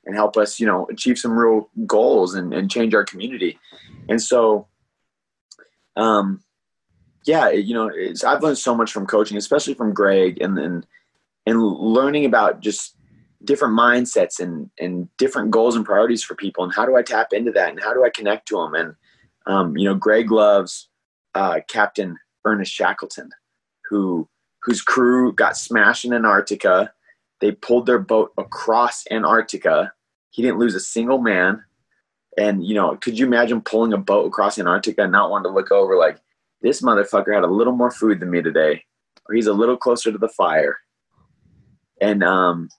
[0.06, 3.60] and help us, you know, achieve some real goals and, and change our community?
[4.10, 4.68] And so,
[5.96, 6.43] um,
[7.26, 7.90] yeah, you know,
[8.26, 10.86] I've learned so much from coaching, especially from Greg, and then
[11.46, 12.96] and learning about just
[13.44, 17.34] different mindsets and and different goals and priorities for people, and how do I tap
[17.34, 18.74] into that, and how do I connect to them?
[18.74, 18.96] And
[19.46, 20.90] um, you know, Greg loves
[21.36, 23.30] uh, Captain Ernest Shackleton,
[23.90, 24.28] who
[24.64, 26.94] whose crew got smashed in Antarctica.
[27.40, 29.94] They pulled their boat across Antarctica.
[30.32, 31.64] He didn't lose a single man.
[32.38, 35.56] And you know, could you imagine pulling a boat across Antarctica and not wanting to
[35.56, 36.20] look over like
[36.64, 38.84] this motherfucker had a little more food than me today,
[39.28, 40.78] or he's a little closer to the fire.
[42.02, 42.70] And um,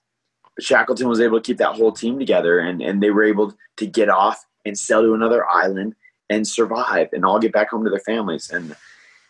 [0.59, 3.85] Shackleton was able to keep that whole team together, and and they were able to
[3.85, 5.95] get off and sail to another island
[6.29, 8.49] and survive, and all get back home to their families.
[8.49, 8.75] And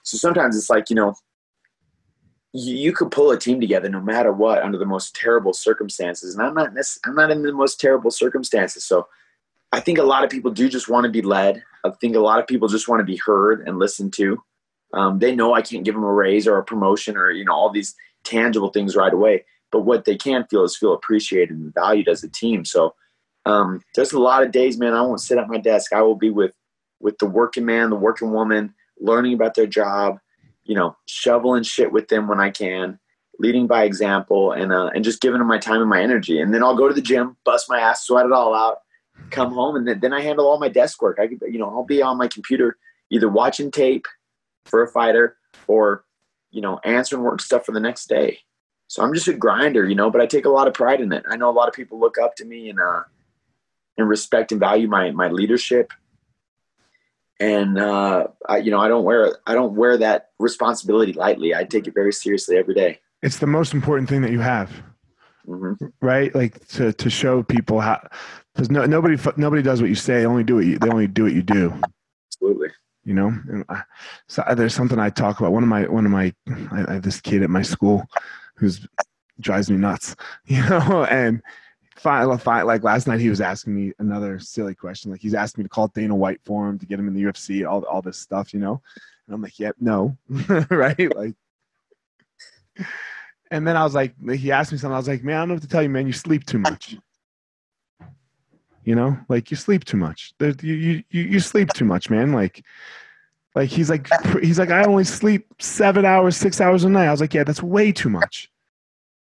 [0.03, 1.13] so sometimes it's like you know,
[2.53, 6.33] you, you could pull a team together no matter what under the most terrible circumstances.
[6.33, 6.71] And I'm not
[7.05, 9.07] I'm not in the most terrible circumstances, so
[9.71, 11.63] I think a lot of people do just want to be led.
[11.83, 14.41] I think a lot of people just want to be heard and listened to.
[14.93, 17.53] Um, they know I can't give them a raise or a promotion or you know
[17.53, 19.45] all these tangible things right away.
[19.71, 22.63] But what they can feel is feel appreciated and valued as a team.
[22.63, 22.95] So
[23.45, 24.93] um, there's a lot of days, man.
[24.93, 25.93] I won't sit at my desk.
[25.93, 26.53] I will be with
[26.99, 30.19] with the working man, the working woman, learning about their job.
[30.63, 32.97] You know, shoveling shit with them when I can,
[33.37, 36.39] leading by example, and uh, and just giving them my time and my energy.
[36.39, 38.77] And then I'll go to the gym, bust my ass, sweat it all out,
[39.29, 41.17] come home and then, I handle all my desk work.
[41.19, 42.77] I you know, I'll be on my computer
[43.09, 44.05] either watching tape
[44.65, 45.37] for a fighter
[45.67, 46.05] or,
[46.51, 48.39] you know, answering work stuff for the next day.
[48.87, 51.11] So I'm just a grinder, you know, but I take a lot of pride in
[51.11, 51.23] it.
[51.29, 53.03] I know a lot of people look up to me and, uh,
[53.97, 55.91] and respect and value my, my leadership.
[57.39, 61.53] And, uh, I, you know, I don't wear, I don't wear that responsibility lightly.
[61.55, 62.99] I take it very seriously every day.
[63.21, 64.71] It's the most important thing that you have.
[65.47, 65.85] Mm-hmm.
[66.01, 66.33] right?
[66.33, 68.07] Like to to show people how
[68.55, 70.19] because no, nobody nobody does what you say.
[70.19, 71.73] They only do what you they only do what you do.
[72.29, 72.69] Absolutely.
[73.03, 73.83] You know, and I,
[74.27, 75.51] so there's something I talk about.
[75.51, 76.33] One of my one of my
[76.71, 78.05] I, I have this kid at my school
[78.55, 78.87] who's
[79.41, 80.15] drives me nuts.
[80.45, 81.41] You know, and
[81.97, 82.27] fine,
[82.65, 85.11] like last night he was asking me another silly question.
[85.11, 87.23] Like he's asking me to call Dana White for him to get him in the
[87.23, 88.53] UFC, all all this stuff.
[88.53, 88.81] You know,
[89.27, 90.17] and I'm like, yep, yeah, no,
[90.69, 91.35] right, like.
[93.51, 94.95] And then I was like, he asked me something.
[94.95, 96.07] I was like, man, I don't know what to tell you, man.
[96.07, 96.97] You sleep too much.
[98.85, 100.33] You know, like you sleep too much.
[100.39, 102.31] you, you, you sleep too much, man.
[102.31, 102.63] Like,
[103.55, 104.07] like he's like,
[104.41, 107.07] he's like, I only sleep seven hours, six hours a night.
[107.07, 108.51] I was like, yeah, that's way too much.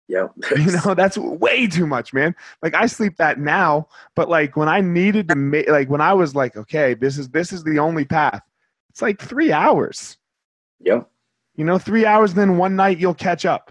[0.08, 0.28] Yeah.
[0.56, 2.34] you know, that's way too much, man.
[2.62, 6.14] Like I sleep that now, but like when I needed to make, like when I
[6.14, 8.42] was like, okay, this is, this is the only path.
[8.88, 10.16] It's like three hours.
[10.80, 11.10] Yep.
[11.56, 13.70] You know, three hours, then one night you'll catch up.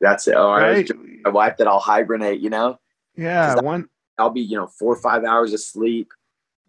[0.00, 0.34] That's it.
[0.36, 0.90] Oh, right?
[1.22, 2.80] my wife that I'll hibernate, you know?
[3.14, 3.60] Yeah.
[3.60, 3.88] One
[4.22, 6.12] I'll be, you know, four or five hours of sleep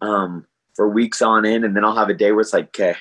[0.00, 0.44] um,
[0.74, 1.64] for weeks on end.
[1.64, 2.96] And then I'll have a day where it's like, okay,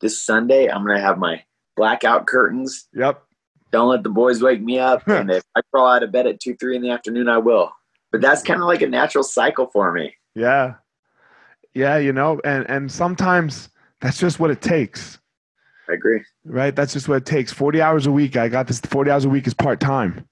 [0.00, 1.42] this Sunday, I'm going to have my
[1.76, 2.88] blackout curtains.
[2.94, 3.22] Yep.
[3.70, 5.04] Don't let the boys wake me up.
[5.06, 7.72] and if I crawl out of bed at two, three in the afternoon, I will.
[8.10, 10.14] But that's kind of like a natural cycle for me.
[10.34, 10.74] Yeah.
[11.72, 11.96] Yeah.
[11.98, 13.68] You know, and, and sometimes
[14.00, 15.20] that's just what it takes.
[15.88, 16.22] I agree.
[16.44, 16.74] Right.
[16.74, 17.52] That's just what it takes.
[17.52, 18.36] 40 hours a week.
[18.36, 20.26] I got this 40 hours a week is part time.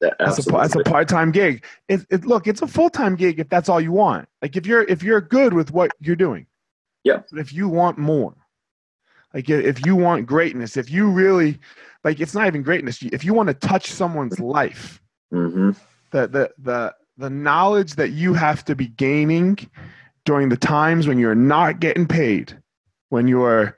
[0.00, 1.64] That's a that's a part time gig.
[1.88, 4.28] It, it, look, it's a full time gig if that's all you want.
[4.42, 6.46] Like if you're if you're good with what you're doing.
[7.04, 7.22] Yeah.
[7.30, 8.34] But if you want more,
[9.34, 11.58] like if you want greatness, if you really
[12.04, 13.02] like, it's not even greatness.
[13.02, 15.70] If you want to touch someone's life, mm-hmm.
[16.10, 19.58] the the the the knowledge that you have to be gaining
[20.24, 22.56] during the times when you're not getting paid,
[23.10, 23.76] when you're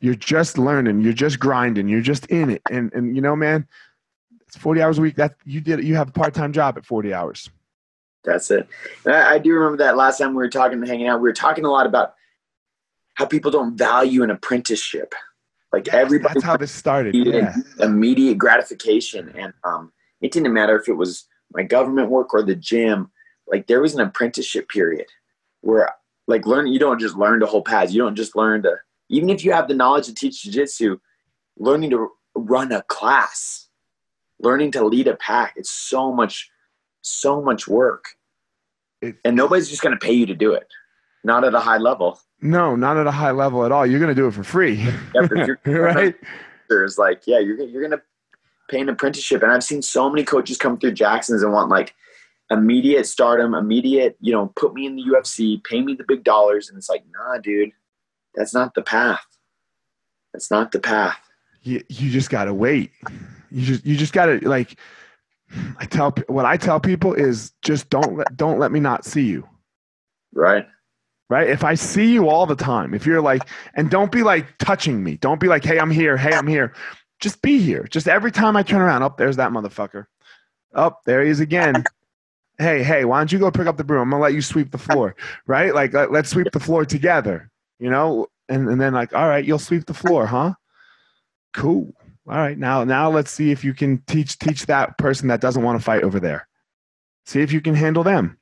[0.00, 3.66] you're just learning, you're just grinding, you're just in it, and and you know, man,
[4.48, 5.16] it's 40 hours a week.
[5.16, 7.50] That you did, you have a part time job at 40 hours.
[8.24, 8.66] That's it.
[9.06, 11.20] I, I do remember that last time we were talking, and hanging out.
[11.20, 12.14] We were talking a lot about
[13.14, 15.14] how people don't value an apprenticeship.
[15.72, 17.14] Like yes, everybody, that's how this started.
[17.14, 17.54] Yeah.
[17.78, 22.56] Immediate gratification, and um, it didn't matter if it was my government work or the
[22.56, 23.10] gym.
[23.46, 25.06] Like there was an apprenticeship period
[25.60, 25.90] where,
[26.26, 26.66] like, learn.
[26.68, 27.94] You don't just learn to hold pads.
[27.94, 28.76] You don't just learn to
[29.10, 30.98] even if you have the knowledge to teach jiu-jitsu
[31.58, 33.67] learning to run a class
[34.40, 36.50] learning to lead a pack it's so much
[37.02, 38.06] so much work.
[39.00, 40.66] It, and nobody's just going to pay you to do it.
[41.24, 42.20] Not at a high level.
[42.40, 43.86] No not at a high level at all.
[43.86, 44.86] You're going to do it for free.
[45.66, 46.14] Right?
[46.68, 48.02] There's like yeah you're, you're going to
[48.70, 49.42] pay an apprenticeship.
[49.42, 51.94] And i've seen so many coaches come through jackson's and want like
[52.50, 56.68] immediate stardom immediate you know put me in the ufc pay me the big dollars.
[56.68, 57.72] And it's like nah dude
[58.34, 59.24] that's not the path.
[60.32, 61.18] That's not the path.
[61.62, 62.92] You, you just got to wait.
[63.50, 64.78] You just, you just got to like,
[65.78, 69.22] I tell, what I tell people is just don't let, don't let me not see
[69.22, 69.48] you.
[70.34, 70.66] Right.
[71.30, 71.48] Right.
[71.48, 73.42] If I see you all the time, if you're like,
[73.74, 75.16] and don't be like touching me.
[75.16, 76.16] Don't be like, Hey, I'm here.
[76.16, 76.74] Hey, I'm here.
[77.20, 77.84] Just be here.
[77.90, 80.06] Just every time I turn around, up, oh, there's that motherfucker.
[80.74, 81.84] Up, oh, there he is again.
[82.58, 84.02] hey, hey, why don't you go pick up the broom?
[84.02, 85.74] I'm gonna let you sweep the floor, right?
[85.74, 89.44] Like, let, us sweep the floor together you know, and, and then like, all right,
[89.44, 90.54] you'll sweep the floor, huh?
[91.54, 91.94] Cool.
[92.28, 95.62] All right, now now let's see if you can teach teach that person that doesn't
[95.62, 96.46] want to fight over there.
[97.24, 98.38] See if you can handle them.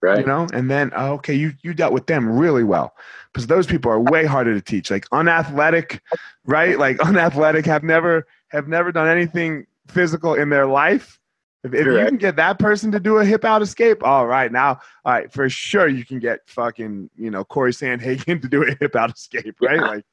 [0.00, 0.20] Right.
[0.20, 2.94] You know, and then oh, okay, you you dealt with them really well
[3.32, 4.90] because those people are way harder to teach.
[4.90, 6.02] Like unathletic,
[6.44, 6.78] right?
[6.78, 11.18] Like unathletic have never have never done anything physical in their life.
[11.64, 14.52] If, if you can get that person to do a hip out escape, all right,
[14.52, 18.62] now, all right, for sure you can get fucking, you know, Corey Sandhagen to do
[18.62, 19.76] a hip out escape, right?
[19.76, 19.88] Yeah.
[19.88, 20.04] Like,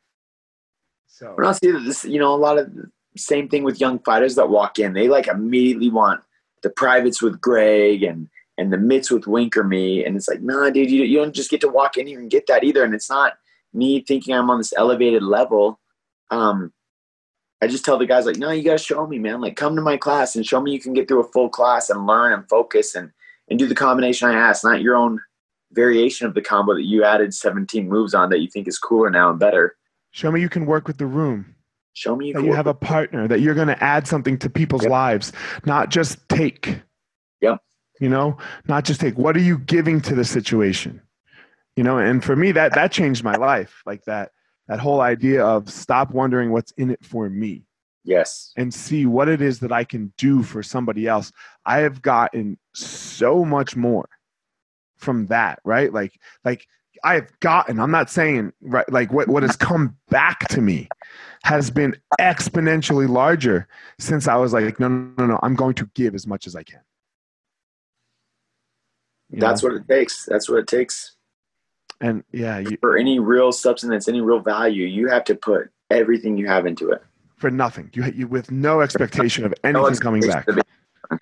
[1.16, 2.70] so When I see that this, you know, a lot of
[3.16, 4.92] same thing with young fighters that walk in.
[4.92, 6.20] They like immediately want
[6.62, 10.42] the privates with Greg and and the mitts with Wink or me, and it's like,
[10.42, 12.84] nah, dude, you, you don't just get to walk in here and get that either.
[12.84, 13.34] And it's not
[13.74, 15.80] me thinking I'm on this elevated level.
[16.32, 16.74] Um,
[17.62, 19.40] I just tell the guys like, no, you gotta show me, man.
[19.40, 21.90] Like, come to my class and show me you can get through a full class
[21.90, 23.10] and learn and focus and
[23.50, 25.22] and do the combination I asked, not your own
[25.72, 29.10] variation of the combo that you added 17 moves on that you think is cooler
[29.10, 29.78] now and better.
[30.16, 31.56] Show me you can work with the room.
[31.92, 34.50] Show me you that you have a partner that you're going to add something to
[34.50, 34.92] people's Yep.
[34.92, 35.32] lives
[35.66, 36.82] not just take
[37.42, 37.60] Yep.
[38.02, 38.38] you know
[38.68, 41.02] not just take what are you giving to the situation
[41.78, 44.32] you know and for me that that changed my life like that
[44.68, 47.64] that whole idea of stop wondering what's in it for me
[48.04, 48.52] Yes.
[48.58, 51.32] and see what it is that I can do for somebody else.
[51.66, 54.08] I have gotten so much more
[54.98, 55.92] from that, right?
[55.92, 56.14] Like,
[56.44, 56.68] like
[57.04, 60.88] I have gotten, I'm not saying right, like what, what has come back to me
[61.44, 63.68] has been exponentially larger
[64.00, 66.56] since I was like, no, no, no, no, I'm going to give as much as
[66.56, 66.82] I can.
[69.30, 69.70] You That's know?
[69.70, 70.26] what it takes.
[70.26, 71.16] That's what it takes
[72.02, 74.86] and yeah, you, for any real substance, any real value.
[74.86, 77.02] You have to put everything you have into it.
[77.38, 80.48] for nothing, you, you with no expectation of anything coming back.
[80.48, 80.64] expectation
[81.10, 81.22] of it.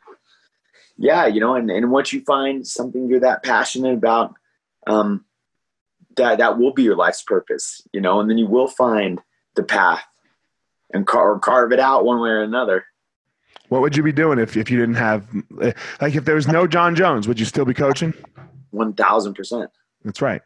[0.97, 4.35] Yeah, you know, and, and once you find something you're that passionate about,
[4.87, 5.25] um,
[6.15, 9.19] that that will be your life's purpose, you know, and then you will find
[9.55, 10.03] the path
[10.93, 12.85] and car- carve it out one way or another.
[13.69, 15.25] What would you be doing if, if you didn't have,
[16.01, 18.13] like, if there was no Jon Jones, would you still be coaching?
[18.71, 19.69] One thousand percent.
[20.03, 20.41] That's right.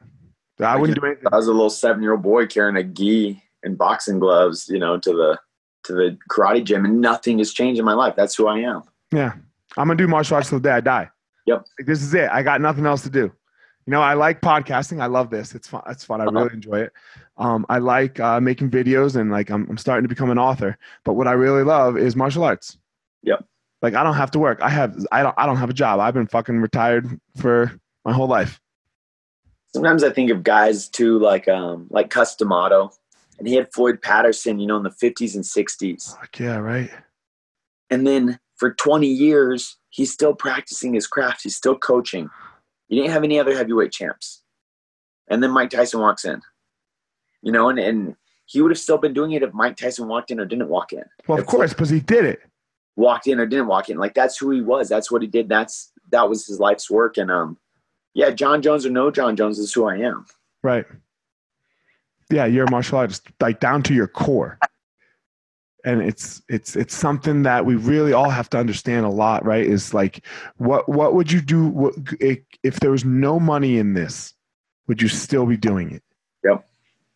[0.60, 1.26] I wouldn't do anything.
[1.32, 4.80] I was a little seven year old boy carrying a gi and boxing gloves, you
[4.80, 5.40] know, to the
[5.84, 8.16] to the karate gym, and nothing has changed in my life.
[8.16, 8.84] That's who I am.
[9.12, 9.34] Yeah.
[9.78, 11.10] I'm going to do martial arts till the day I die.
[11.46, 11.66] Yep.
[11.80, 12.30] Like, this is it.
[12.32, 13.32] I got nothing else to do.
[13.88, 15.02] You know, I like podcasting.
[15.02, 15.56] I love this.
[15.56, 15.82] It's fun.
[15.88, 16.20] It's fun.
[16.20, 16.38] I Uh-huh.
[16.40, 16.94] really enjoy it.
[17.38, 20.78] Um, I like uh, making videos and like I'm, I'm starting to become an author.
[21.06, 22.78] But what I really love is martial arts.
[23.24, 23.46] Yep.
[23.82, 24.60] Like I don't have to work.
[24.62, 26.00] I have I don't I don't have a job.
[26.02, 27.72] I've been fucking retired for
[28.04, 28.60] my whole life.
[29.74, 32.92] Sometimes I think of guys too, like um, like Cus D'Amato,
[33.40, 36.90] and he had Floyd Patterson, you know, in the fifties and sixties, Fuck yeah, right.
[37.90, 41.44] and then for twenty years he's still practicing his craft.
[41.44, 42.30] He's still coaching.
[42.90, 44.44] You didn't have any other heavyweight champs,
[45.30, 46.42] and then Mike Tyson walks in,
[47.42, 48.16] you know, and and
[48.46, 50.94] he would have still been doing it if Mike Tyson walked in or didn't walk
[50.94, 51.04] in.
[51.28, 52.40] Well, of If course, because he did it.
[52.96, 53.98] walked in or didn't walk in.
[53.98, 54.88] Like that's who he was.
[54.88, 55.50] That's what he did.
[55.50, 57.18] That's that was his life's work.
[57.18, 57.58] And um,
[58.14, 60.26] yeah, Jon Jones or no Jon Jones is who I am.
[60.64, 60.86] Right.
[62.30, 64.58] Yeah, you're a martial artist, like down to your core.
[65.88, 69.66] And it's it's it's something that we really all have to understand a lot, right?
[69.66, 70.26] Is like,
[70.58, 74.34] what what would you do what, if, there was no money in this?
[74.88, 76.04] Would you still be doing it?
[76.44, 76.68] Yep.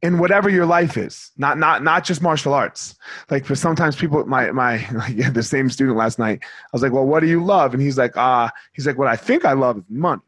[0.03, 2.95] In whatever your life is, not not not just martial arts.
[3.29, 6.39] Like for sometimes people, my my like the same student last night.
[6.43, 7.73] I was like, well, what do you love?
[7.73, 10.21] And he's like, ah, he's like, what I think I love is money.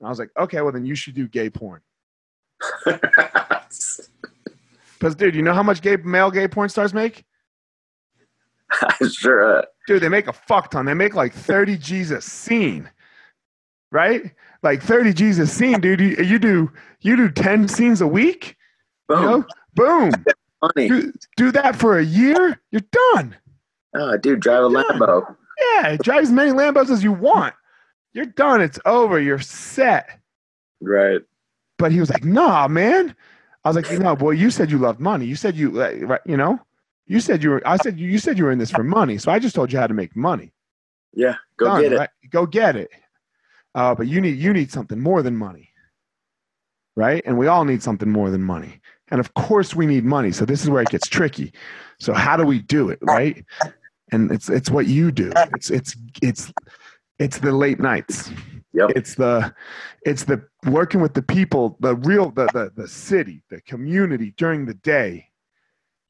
[0.00, 1.82] And I was like, okay, well then you should do gay porn.
[4.98, 7.24] Because, dude, you know how much gay male gay porn stars make?
[9.12, 9.58] sure.
[9.58, 10.86] Uh, Dude, they make a fuck ton.
[10.86, 12.90] They make like 30 G's a scene,
[13.92, 14.32] right?
[14.62, 16.00] Like 30 G's a scene, dude.
[16.00, 18.56] You, you do you do 10 scenes a week,
[19.08, 19.20] boom.
[19.22, 19.44] you know?
[19.74, 20.10] Boom.
[20.62, 20.88] Money.
[20.88, 22.80] Do, do that for a year, you're
[23.14, 23.36] done.
[23.94, 24.82] Oh, dude, drive a Yeah.
[24.82, 25.36] Lambo.
[25.58, 27.54] Yeah, drive as many Lambos as you want.
[28.12, 28.60] You're done.
[28.60, 29.20] It's over.
[29.20, 30.18] You're set.
[30.80, 31.20] Right.
[31.78, 33.14] But he was like, "Nah, man."
[33.64, 35.26] I was like, "You know, boy, you said you loved money.
[35.26, 36.58] You said you, like, right, you know,
[37.06, 37.62] you said you were.
[37.66, 39.18] I said you, you said you were in this for money.
[39.18, 40.52] So I just told you how to make money.
[41.12, 41.36] Yeah.
[41.58, 41.98] Go Done, get it.
[41.98, 42.10] right?
[42.30, 42.90] Go get it.
[43.74, 45.70] Uh, but you need you need something more than money,
[46.96, 47.22] right?
[47.26, 48.80] And we all need something more than money.
[49.10, 50.32] And of course, we need money.
[50.32, 51.52] So this is where it gets tricky.
[52.00, 53.44] So how do we do it, right?
[54.12, 55.32] And it's it's what you do.
[55.54, 56.52] It's it's it's
[57.18, 58.30] it's the late nights.
[58.72, 58.90] Yep.
[58.96, 59.54] It's the
[60.04, 64.66] it's the working with the people, the real the the, the city, the community during
[64.66, 65.25] the day,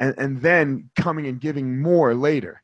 [0.00, 2.62] and and then coming and giving more later.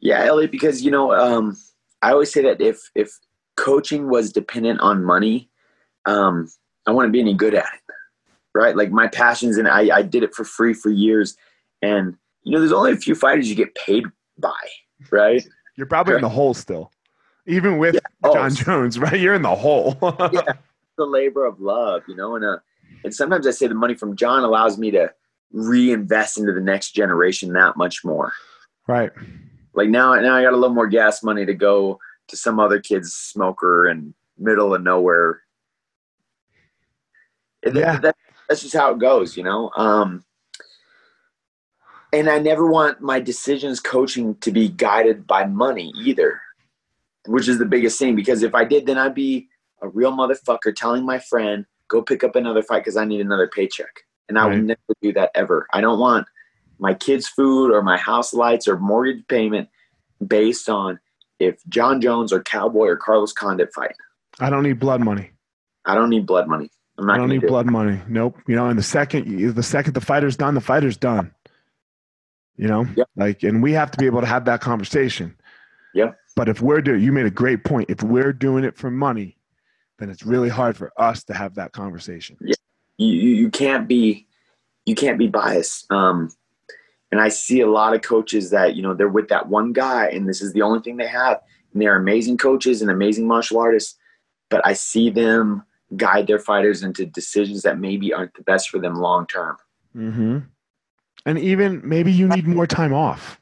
[0.00, 1.56] Yeah, Elliot, because you know, um,
[2.02, 3.18] I always say that if if
[3.56, 5.48] coaching was dependent on money,
[6.06, 6.50] um,
[6.86, 7.94] I wouldn't be any good at it.
[8.54, 8.76] Right?
[8.76, 11.36] Like my passions and I, I did it for free for years.
[11.80, 14.04] And you know, there's only a few fighters you get paid
[14.38, 14.52] by,
[15.10, 15.42] right?
[15.76, 16.90] You're probably in the hole still,
[17.46, 18.00] even with Yeah.
[18.24, 19.18] Oh, Jon Jones, right?
[19.18, 19.96] You're in the hole.
[20.32, 20.52] yeah,
[20.98, 22.58] the labor of love, you know, and uh,
[23.04, 25.12] and sometimes I say the money from Jon allows me to
[25.52, 28.32] reinvest into the next generation that much more.
[28.86, 29.10] right.
[29.74, 31.98] Like now, now I got a little more gas money to go
[32.28, 35.40] to some other kid's smoker and middle of nowhere.
[37.64, 37.98] Yeah.
[37.98, 38.16] that,
[38.48, 39.70] that's just how it goes, you know.
[39.76, 40.24] Um,
[42.12, 46.40] and I never want my decisions coaching to be guided by money either,
[47.26, 48.14] which is the biggest thing.
[48.14, 49.48] Because if I did, then I'd be
[49.80, 53.48] a real motherfucker telling my friend, "Go pick up another fight because I need another
[53.48, 54.54] paycheck," and I Right.
[54.56, 55.66] would never do that ever.
[55.72, 56.26] I don't want
[56.78, 59.68] my kids' food or my house lights or mortgage payment
[60.26, 60.98] based on
[61.38, 63.94] if Jon Jones or Cowboy or Carlos Condit fight.
[64.40, 65.30] I don't need blood money.
[65.84, 66.70] I don't need blood money.
[66.98, 67.50] I'm not I don't need do it.
[67.50, 68.00] blood money.
[68.08, 68.38] Nope.
[68.46, 71.32] You know, and the second the second the fighter's done, the fighter's done.
[72.56, 73.08] You know, Yep.
[73.16, 75.34] like, and we have to be able to have that conversation.
[75.94, 76.16] Yep.
[76.36, 77.90] But if we're doing, you made a great point.
[77.90, 79.36] If we're doing it for money,
[79.98, 82.36] then it's really hard for us to have that conversation.
[82.40, 82.54] you,
[82.98, 84.26] you you can't be
[84.84, 86.30] you can't be biased um
[87.10, 90.08] and i see a lot of coaches that you know they're with that one guy
[90.08, 91.40] and this is the only thing they have
[91.72, 93.98] and they're amazing coaches and amazing martial artists
[94.50, 95.62] but i see them
[95.96, 99.56] guide their fighters into decisions that maybe aren't the best for them long term
[99.96, 100.38] Mm-hmm.
[101.26, 103.38] And even maybe you need more time off.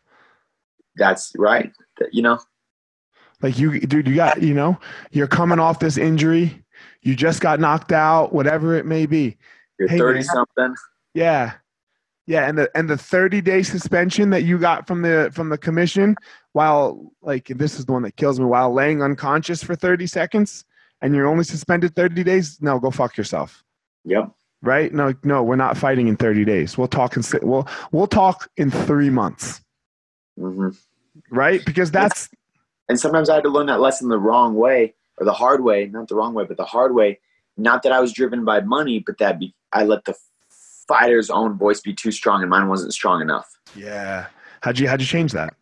[0.96, 1.72] that's right
[2.11, 2.40] you know
[3.42, 4.78] Like you, dude, you got, you know,
[5.12, 6.62] you're coming off this injury.
[7.03, 9.36] You just got knocked out, whatever it may be.
[9.78, 10.22] you're Hey, 30 man.
[10.24, 10.74] something
[11.14, 11.53] Yeah.
[12.26, 15.59] Yeah, and the and the 30 day suspension that you got from the from the
[15.59, 16.14] commission
[16.53, 20.64] while like this is the one that kills me while laying unconscious for 30 seconds
[21.01, 22.59] and you're only suspended 30 days?
[22.61, 23.64] No, go fuck yourself.
[24.05, 24.30] yep
[24.62, 24.92] Right?
[24.92, 26.76] No, no, we're not fighting in 30 days.
[26.76, 29.62] We'll talk in we'll we'll talk in 3 months.
[30.38, 30.68] hmm
[31.30, 31.64] Right?
[31.64, 32.28] Because that's
[32.88, 35.86] and sometimes i had to learn that lesson the wrong way or the hard way
[35.86, 37.18] not the wrong way but the hard way
[37.56, 40.14] not that i was driven by money but that be, i let the
[40.88, 44.26] fighter's own voice be too strong and mine wasn't strong enough yeah.
[44.62, 45.54] How'd you how'd you change that?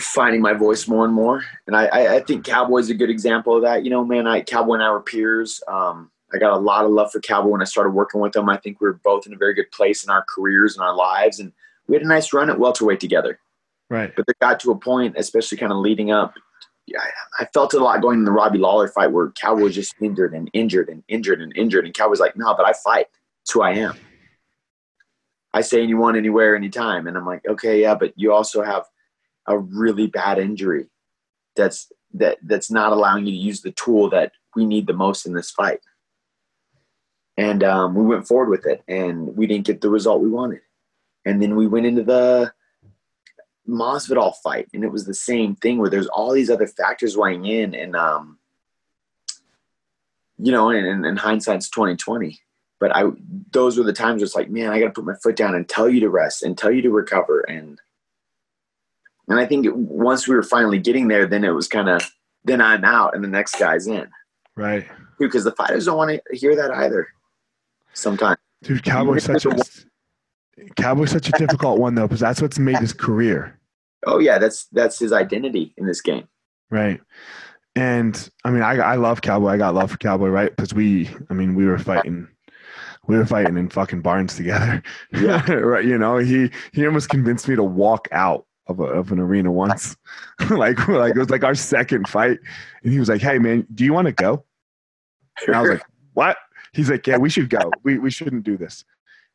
[0.00, 3.54] finding my voice more and more and i i, I think cowboy's a good example
[3.54, 6.58] of that you know man i cowboy and i were peers um I got a
[6.58, 8.48] lot of love for Cowboy when I started working with him.
[8.48, 10.94] I think we were both in a very good place in our careers and our
[10.94, 11.52] lives, and
[11.86, 13.38] we had a nice run at welterweight together.
[13.90, 14.14] Right.
[14.14, 16.34] But they got to a point, especially kind of leading up.
[16.98, 19.74] I, I felt it a lot going in the Robbie Lawler fight where Cowboy was
[19.74, 23.06] just injured and injured and injured and injured, and Cowboy's like, "No, but I fight.
[23.42, 23.96] It's who I am.
[25.52, 28.84] I say anyone, anywhere, anytime." And I'm like, "Okay, yeah, but you also have
[29.46, 30.86] a really bad injury
[31.56, 35.24] that's that that's not allowing you to use the tool that we need the most
[35.26, 35.80] in this fight."
[37.36, 40.60] And um, we went forward with it, and we didn't get the result we wanted.
[41.24, 42.52] And then we went into the
[43.68, 47.46] Masvidal fight, and it was the same thing where there's all these other factors weighing
[47.46, 48.38] in, and um,
[50.38, 52.40] you know, and, and, and hindsight's twenty twenty.
[52.80, 53.04] But I,
[53.52, 55.54] those were the times where it's like, man, I got to put my foot down
[55.54, 57.80] and tell you to rest and tell you to recover, and
[59.28, 62.02] and I think it, once we were finally getting there, then it was kind of,
[62.44, 64.06] then I'm out and the next guy's in,
[64.54, 64.86] Right.
[65.18, 67.08] because the fighters don't want to hear that either.
[67.94, 69.56] Sometimes, Dude, Cowboy's such a
[70.76, 73.58] Cowboy's such a difficult one though, because that's what's made his career.
[74.06, 76.28] oh yeah, that's that's his identity in this game.
[76.70, 77.00] Right.
[77.76, 79.48] And I mean, I I love Cowboy.
[79.48, 80.54] I got love for Cowboy, right?
[80.54, 82.28] Because we, I mean, we were fighting,
[83.06, 84.82] we were fighting in fucking barns together.
[85.12, 85.50] Yeah.
[85.52, 85.84] right.
[85.84, 89.50] You know, he he almost convinced me to walk out of a, of an arena
[89.50, 89.96] once,
[90.50, 92.38] like like it was like our second fight,
[92.82, 94.44] and he was like, "Hey man, do you want to go?"
[95.46, 95.82] And I was like,
[96.14, 96.36] "What?"
[96.72, 97.70] He's like, "Yeah, we should go.
[97.82, 98.84] We we shouldn't do this."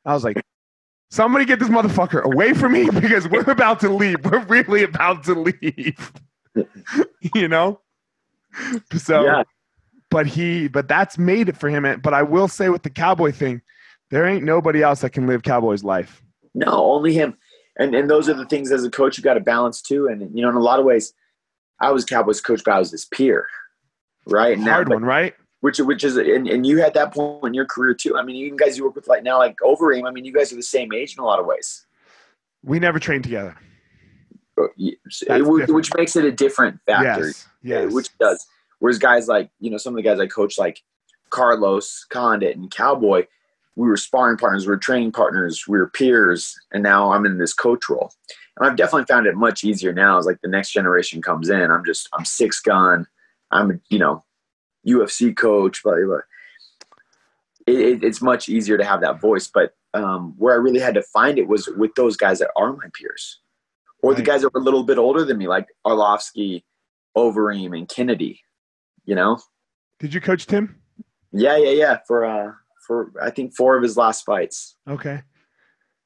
[0.06, 0.42] I was like,
[1.10, 4.24] "Somebody get this motherfucker away from me because we're about to leave.
[4.26, 6.12] We're really about to leave."
[7.36, 7.80] you know.
[8.98, 9.44] So, yeah,
[10.10, 12.02] but he, but that's made it for him.
[12.02, 13.62] But I will say with the cowboy thing,
[14.10, 16.24] there ain't nobody else that can live cowboy's life.
[16.54, 17.38] no, only him.
[17.78, 20.08] And and those are the things as a coach you got to balance too.
[20.08, 21.14] And you know, in a lot of ways,
[21.80, 23.48] I was Cowboys coach, but I was his peer,
[24.26, 24.54] right?
[24.58, 25.34] And now- Hard but- one, right?
[25.62, 28.18] Which which is and, and you had that point in your career too.
[28.18, 30.08] I mean, you guys you work with like now like Overeem.
[30.08, 31.86] I mean, you guys are the same age in a lot of ways,
[32.64, 33.56] We never trained together.
[34.58, 35.74] Uh, which, different.
[35.74, 37.28] which makes it a different factor.
[37.28, 37.94] Yes, yes.
[37.94, 38.46] which does.
[38.80, 40.82] Whereas guys like you know some of the guys I coach like
[41.30, 43.26] Carlos Condit and Cowboy,
[43.76, 47.38] we were sparring partners, we were training partners, we were peers, and now I'm in
[47.38, 48.12] this coach role.
[48.58, 51.72] And I've definitely found it much easier now as like the next generation comes in.
[51.72, 53.08] I'm just I'm six gun.
[53.52, 54.24] I'm you know
[54.90, 56.20] UFC coach, blah blah.
[57.68, 59.48] it, it, it's much easier to have that voice.
[59.48, 62.74] But um, where I really had to find it was with those guys that are
[62.74, 63.40] my peers,
[64.04, 66.64] or the guys that were a little bit older than me, like Arlovsky,
[67.18, 68.42] Overeem, and Kennedy.
[69.06, 69.40] You know,
[70.00, 70.80] Did you coach Tim?
[71.32, 71.98] yeah, yeah, yeah.
[72.08, 72.52] For uh,
[72.86, 74.76] for I think four of his last fights.
[74.88, 75.22] Okay.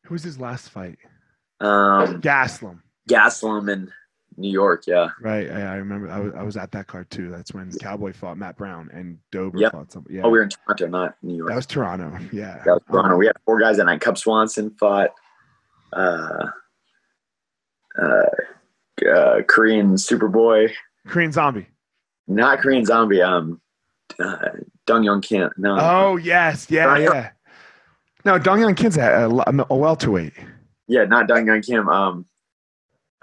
[0.06, 0.98] Who was his last fight?
[1.62, 2.80] Um, Gastelum.
[3.10, 3.92] Gastelum in
[4.38, 4.84] New York.
[4.88, 5.50] Yeah, Right.
[5.50, 6.10] I, I remember.
[6.10, 7.30] I was, I was at that card too.
[7.30, 9.72] That's when Cowboy fought Matt Brown and Dober Yep.
[9.72, 10.16] fought somebody.
[10.16, 10.22] Yeah.
[10.24, 11.50] oh, we were in Toronto, not New York.
[11.50, 12.18] that was Toronto.
[12.32, 12.62] Yeah.
[12.66, 13.12] That was Toronto.
[13.14, 14.02] Um, We had four guys that night.
[14.02, 15.10] Cub Swanson fought
[15.94, 16.48] uh,
[18.02, 18.24] uh,
[19.14, 20.72] uh, Korean Superboy,
[21.08, 21.68] Korean Zombie.
[22.28, 23.22] not Korean Zombie.
[23.22, 23.62] Um,
[24.20, 24.38] uh,
[24.86, 25.50] Dong Young Kim.
[25.58, 27.02] No, Oh yes, yeah, Right.
[27.04, 27.30] yeah.
[28.26, 30.34] No, Dong Young Kim's a, a, a welterweight.
[30.88, 31.90] yeah, not Dong Young Kim.
[31.90, 32.26] Um,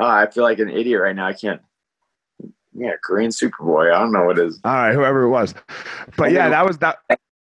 [0.01, 1.27] oh, I feel like an idiot right now.
[1.27, 1.61] I can't.
[2.73, 3.93] Yeah, Korean Superboy.
[3.95, 4.61] I don't know what it is.
[4.65, 5.55] All right, whoever it was.
[6.17, 6.99] But yeah, that was that.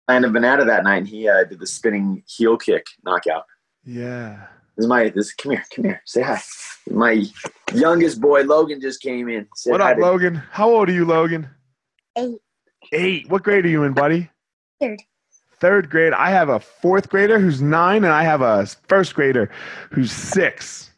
[0.07, 3.45] Lando Vannata that night, and he uh, did the spinning heel kick knockout.
[3.85, 4.47] Yeah.
[4.75, 5.33] This is my this.
[5.33, 6.01] Come here, come here.
[6.05, 6.41] Say hi.
[6.89, 7.23] My
[7.73, 9.47] youngest boy Logan just came in.
[9.55, 10.35] Said What up, Logan?
[10.51, 11.49] How old are you, Logan?
[12.17, 12.39] Eight.
[12.91, 13.29] Eight.
[13.29, 14.29] What grade are you in, buddy?
[14.81, 15.01] Third.
[15.59, 16.13] Third grade.
[16.13, 19.49] I have a fourth grader who's nine, and I have a first grader
[19.91, 20.91] who's six.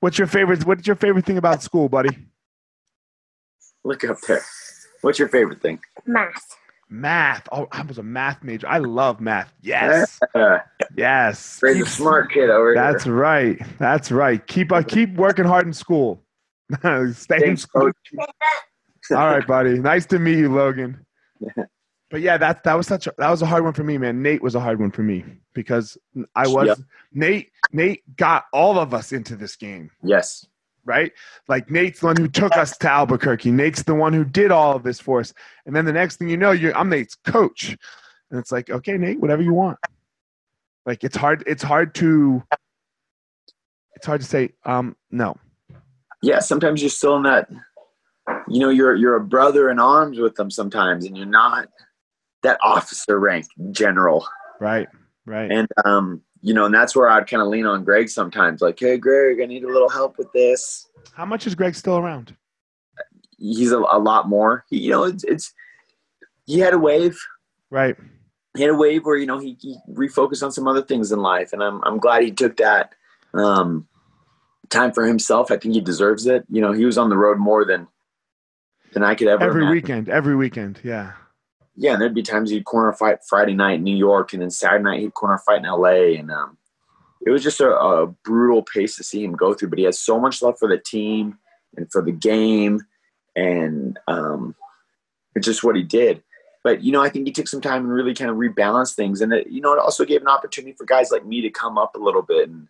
[0.00, 0.64] What's your favorite?
[0.64, 2.10] What's your favorite thing about school, buddy?
[3.84, 4.42] Look up there.
[5.02, 5.80] What's your favorite thing?
[6.06, 6.56] Math.
[6.90, 7.48] Math.
[7.52, 8.66] Oh, I was a math major.
[8.68, 9.52] I love math.
[9.60, 10.18] Yes.
[10.96, 11.58] Yes.
[11.62, 12.82] Ray's a Keep- smart kid over here.
[12.82, 13.12] That's here.
[13.14, 13.60] right.
[13.78, 14.44] That's right.
[14.46, 16.22] Keep uh, keep working hard in school.
[17.12, 17.90] Stay in school.
[17.92, 18.28] coach.
[19.10, 19.78] All right, buddy.
[19.78, 21.04] Nice to meet you, Logan.
[22.10, 24.22] But yeah, that that was such a that was a hard one for me, man.
[24.22, 25.98] Nate was a hard one for me because
[26.34, 26.78] I was Yep.
[27.12, 27.50] Nate.
[27.72, 30.46] Nate got all of us into this game, Yes.
[30.86, 31.12] right?
[31.48, 33.50] Like Nate's the one who took us to Albuquerque.
[33.50, 35.34] Nate's the one who did all of this for us.
[35.66, 37.76] And then the next thing you know, you I'm Nate's coach,
[38.30, 39.78] and it's like, okay, Nate, whatever you want.
[40.86, 41.44] Like it's hard.
[41.46, 42.42] It's hard to.
[43.96, 45.36] It's hard to say um no.
[46.22, 46.38] Yeah.
[46.38, 47.50] Sometimes you're still in that.
[48.46, 51.68] You know, you're you're a brother in arms with them sometimes, and you're not
[52.42, 54.26] that officer rank general.
[54.60, 54.88] Right.
[55.26, 55.50] Right.
[55.50, 58.60] And um, you know, and that's where I'd kind of lean on Greg sometimes.
[58.60, 60.88] Like, hey, Greg, I need a little help with this.
[61.12, 62.34] How much is Greg still around?
[63.38, 64.64] He's a, a lot more.
[64.68, 65.52] He, you know, it's it's.
[66.46, 67.18] He had a wave.
[67.70, 67.96] Right.
[68.56, 71.18] he had a wave where you know he, he refocused on some other things in
[71.18, 72.94] life, and I'm I'm glad he took that
[73.34, 73.86] um,
[74.70, 75.50] time for himself.
[75.50, 76.44] I think he deserves it.
[76.48, 77.86] You know, he was on the road more than
[78.92, 79.44] than I could ever.
[79.44, 79.74] Every imagine.
[79.74, 80.08] weekend.
[80.08, 80.80] Every weekend.
[80.82, 81.12] Yeah.
[81.80, 84.50] Yeah, and there'd be times he'd corner fight Friday night in New York, and then
[84.50, 86.16] Saturday night he'd corner fight in L.A.
[86.16, 86.58] And um,
[87.24, 89.68] it was just a, a brutal pace to see him go through.
[89.68, 91.38] But he has so much love for the team
[91.76, 92.80] and for the game,
[93.36, 94.56] and um,
[95.36, 96.20] it's just what he did.
[96.64, 99.20] But you know, I think he took some time and really kind of rebalanced things,
[99.20, 101.78] and it, you know, it also gave an opportunity for guys like me to come
[101.78, 102.66] up a little bit and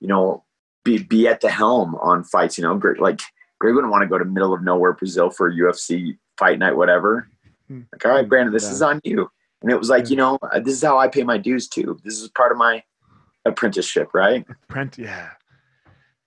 [0.00, 0.44] you know
[0.82, 2.56] be be at the helm on fights.
[2.56, 3.20] You know, Greg, like
[3.58, 6.76] Greg wouldn't want to go to middle of nowhere Brazil for a UFC fight night,
[6.76, 7.28] whatever.
[7.68, 7.80] Hmm.
[7.92, 8.72] Like, all right, Brandon, this Yeah.
[8.72, 9.30] is on you.
[9.62, 11.98] And it was like, you know, uh, this is how I pay my dues too.
[12.04, 12.82] This is part of my
[13.44, 14.44] apprenticeship, right?
[14.68, 15.30] Prent, yeah.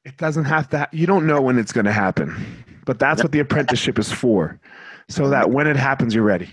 [0.03, 0.79] It doesn't have to.
[0.79, 2.35] Ha- you don't know when it's going to happen,
[2.85, 4.59] but that's what the apprenticeship is for,
[5.09, 6.49] so that when it happens, you're ready.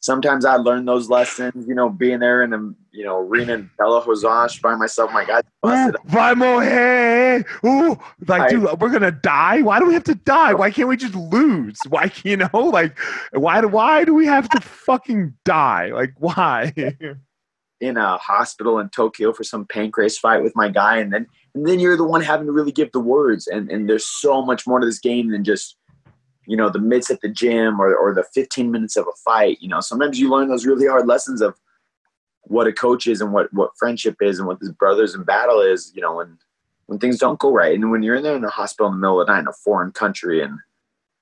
[0.00, 3.70] Sometimes I learn those lessons, you know, being there in the, you know, arena in
[3.78, 5.12] Belo Horizonte by myself.
[5.12, 7.44] My God, busted Ooh, morrer.
[7.64, 7.96] Ooh,
[8.26, 8.50] like, Right.
[8.50, 9.62] dude, we're gonna die.
[9.62, 10.52] Why do we have to die?
[10.52, 11.78] Why can't we just lose?
[11.88, 12.98] Why, you know, like,
[13.32, 15.92] why do why do we have to fucking die?
[15.94, 16.72] Like, why?
[17.80, 21.68] in a hospital in Tokyo for some Pancrase fight with my guy, and then and
[21.68, 23.46] then you're the one having to really give the words.
[23.46, 25.76] And and there's so much more to this game than just
[26.48, 29.58] you know the mitts at the gym or or the 15 minutes of a fight.
[29.60, 31.54] You know, sometimes you learn those really hard lessons of
[32.48, 35.60] what a coach is and what what friendship is and what his brothers in battle
[35.60, 35.92] is.
[35.94, 36.38] You know, when
[36.86, 39.00] when things don't go right, and when you're in there in the hospital in the
[39.00, 40.58] middle of the night in a foreign country and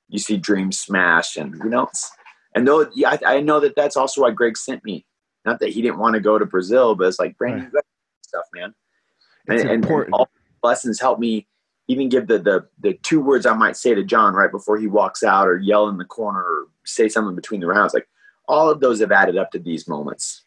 [0.08, 2.10] you see dreams smash, and you know, it's,
[2.54, 5.04] and know yeah, I, I know that that's also why Greg sent me
[5.44, 7.72] not that he didn't want to go to Brazil, but it's like brand Right.
[7.72, 7.84] got
[8.22, 8.74] stuff, man.
[9.48, 10.14] It's and, and- and important.
[10.14, 10.28] all
[10.62, 11.46] lessons help me
[11.88, 14.86] even give the, the the two words I might say to Jon right before he
[14.88, 17.94] walks out, or yell in the corner, or say something between the rounds.
[17.94, 18.08] Like
[18.48, 20.44] all of those have added up to these moments.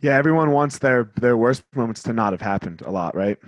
[0.00, 3.38] Yeah, everyone wants their their worst moments to not have happened a lot, right?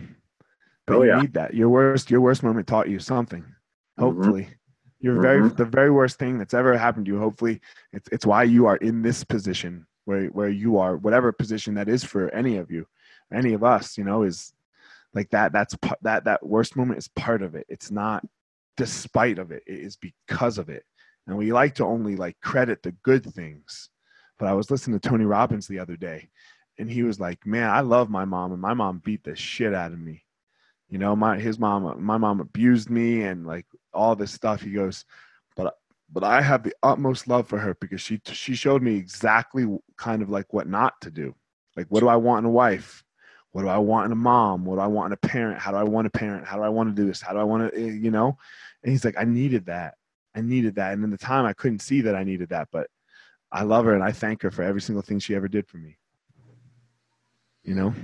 [0.86, 1.20] But Oh, you yeah.
[1.20, 1.55] need that.
[1.55, 3.42] Your worst your worst moment taught you something.
[3.42, 3.53] Mhm.
[3.99, 4.49] Hopefully.
[5.01, 5.57] Your very Mhm.
[5.57, 7.18] the very worst thing that's ever happened to you.
[7.18, 7.61] Hopefully,
[7.92, 11.88] it's it's why you are in this position where where you are, whatever position that
[11.88, 12.86] is for any of you,
[13.32, 13.99] any of us.
[13.99, 14.55] You know, is
[15.12, 15.53] like that.
[15.53, 17.66] That's that that worst moment is part of it.
[17.68, 18.24] It's not
[18.76, 19.62] despite of it.
[19.66, 20.84] It is because of it.
[21.26, 23.90] And we like to only like credit the good things,
[24.39, 26.28] but I was listening to Tony Robbins the other day,
[26.78, 29.74] and he was like, "Man, I love my mom, and my mom beat the shit
[29.74, 30.24] out of me.
[30.89, 34.72] You know, my his mom, my mom abused me, and like all this stuff." He
[34.72, 35.05] goes,
[35.57, 35.74] "But
[36.12, 39.66] but I have the utmost love for her because she she showed me exactly
[39.97, 41.34] kind of like what not to do.
[41.76, 43.05] Like, what do I want in a wife?
[43.53, 44.64] What do I want in a mom?
[44.64, 45.59] What do I want in a parent?
[45.59, 46.47] How do I want a parent?
[46.47, 47.22] How do I want to do this?
[47.22, 48.37] How do I want to, eh, you know?"
[48.82, 49.95] And he's like, "I needed that.
[50.34, 52.89] I needed that." And in the time, I couldn't see that I needed that, but
[53.53, 55.78] I love her and I thank her for every single thing she ever did for
[55.78, 55.97] me.
[57.62, 57.94] You know?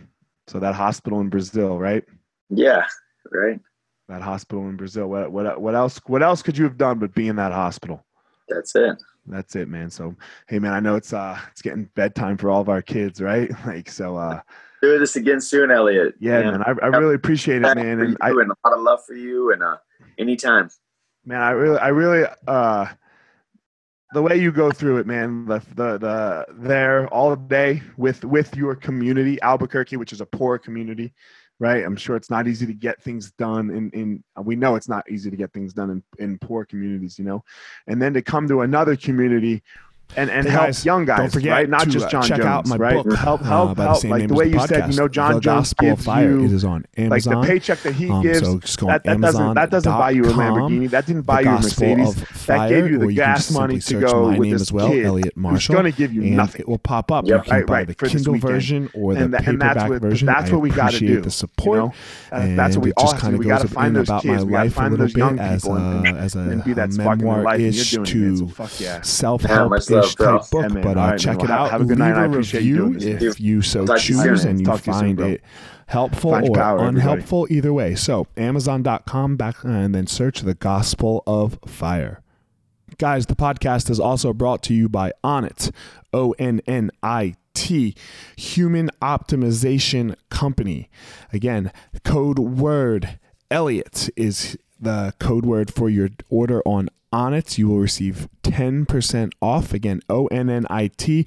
[0.47, 2.05] So that hospital in Brazil, right?
[2.51, 2.84] Yeah,
[3.30, 3.61] right.
[4.09, 5.09] That hospital in Brazil.
[5.09, 8.05] What what what else what else could you have done but be in that hospital?
[8.49, 8.97] That's it.
[9.26, 9.88] That's it, man.
[9.88, 10.14] So
[10.49, 13.51] hey man, I know it's uh it's getting bedtime for all of our kids, right?
[13.66, 14.40] Like so uh
[14.82, 16.16] do this again soon, Elliot.
[16.18, 16.59] Yeah, man.
[16.59, 18.01] man I, I really appreciate it, man.
[18.01, 19.76] And, I, and a lot of love for you and uh
[20.18, 20.68] anytime.
[21.24, 22.86] Man, I really I really uh
[24.12, 28.56] the way you go through it, man, the, the the there all day with with
[28.56, 31.12] your community, Albuquerque, which is a poor community,
[31.58, 31.84] right?
[31.84, 35.10] I'm sure it's not easy to get things done in in we know it's not
[35.10, 37.44] easy to get things done in in poor communities, you know,
[37.86, 39.62] and then to come to another community
[40.16, 41.18] and and help guys, young guys.
[41.18, 41.68] Don't forget right?
[41.68, 43.04] Not just uh, Jon check Jones, out my right?
[43.04, 43.14] book.
[43.16, 44.04] Help, help, uh, help.
[44.04, 46.30] Like the way you podcast, said, you know, Jon the Jones gives Fire.
[46.30, 47.32] you it is on Amazon.
[47.34, 48.40] like the paycheck that he um, gives.
[48.40, 50.90] So just go that, that doesn't that doesn't buy you a Lamborghini.
[50.90, 52.14] That didn't buy you a Mercedes.
[52.22, 54.88] Fire, that gave you the gas money to go my with name this as well,
[54.88, 55.72] kid Elliot Marshall.
[55.74, 56.60] going to give you nothing.
[56.62, 57.26] It will pop up.
[57.26, 57.36] Yep.
[57.38, 60.02] You can Right, buy right, the Kindle version or the And that- and that's paperback
[60.02, 60.26] version.
[60.26, 61.80] that's what we gotta appreciate do, The support.
[62.32, 63.36] Uh, and that's what we all have to do.
[63.38, 64.44] We gotta find those about my kids.
[64.44, 65.76] We life a find little those young bit as people
[66.16, 68.46] as a be that spark in their life, and memoir-ish you're doing it, man, so
[68.46, 69.00] to fuck yeah.
[70.03, 70.38] Much bro.
[70.50, 70.82] book.
[70.82, 71.46] But uh, right, check man.
[71.46, 71.70] it Well, out.
[71.70, 72.24] have a good Leave night.
[72.24, 75.16] A appreciate you review if you so Talk choose and you Talk to you soon,
[75.16, 75.42] find it
[75.86, 77.00] helpful Find or power, everybody.
[77.00, 77.94] unhelpful either way.
[77.94, 82.20] So Amazon.com back and then search the Gospel of Fire.
[82.98, 85.70] Guys, the podcast is also brought to you by Onnit,
[86.12, 87.94] O N N I T,
[88.36, 90.88] Human Optimization Company.
[91.32, 91.72] Again,
[92.05, 93.18] code word
[93.50, 97.58] Elliot is the code word for your order on Onnit.
[97.58, 99.72] You will receive 10% off.
[99.72, 101.26] Again, O N N I T.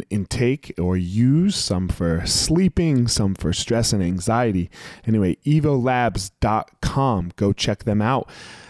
[0.09, 1.55] intake or use.
[1.55, 4.69] Some for sleeping, some for stress and anxiety.
[5.05, 7.31] Anyway, evolabs.com.
[7.35, 8.29] Go check them out.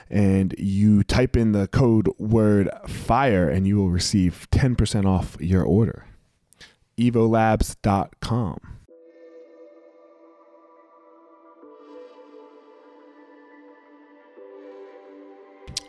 [0.09, 5.63] And you type in the code word fire, and you will receive 10% off your
[5.63, 6.05] order.
[6.97, 8.80] evolabs.com.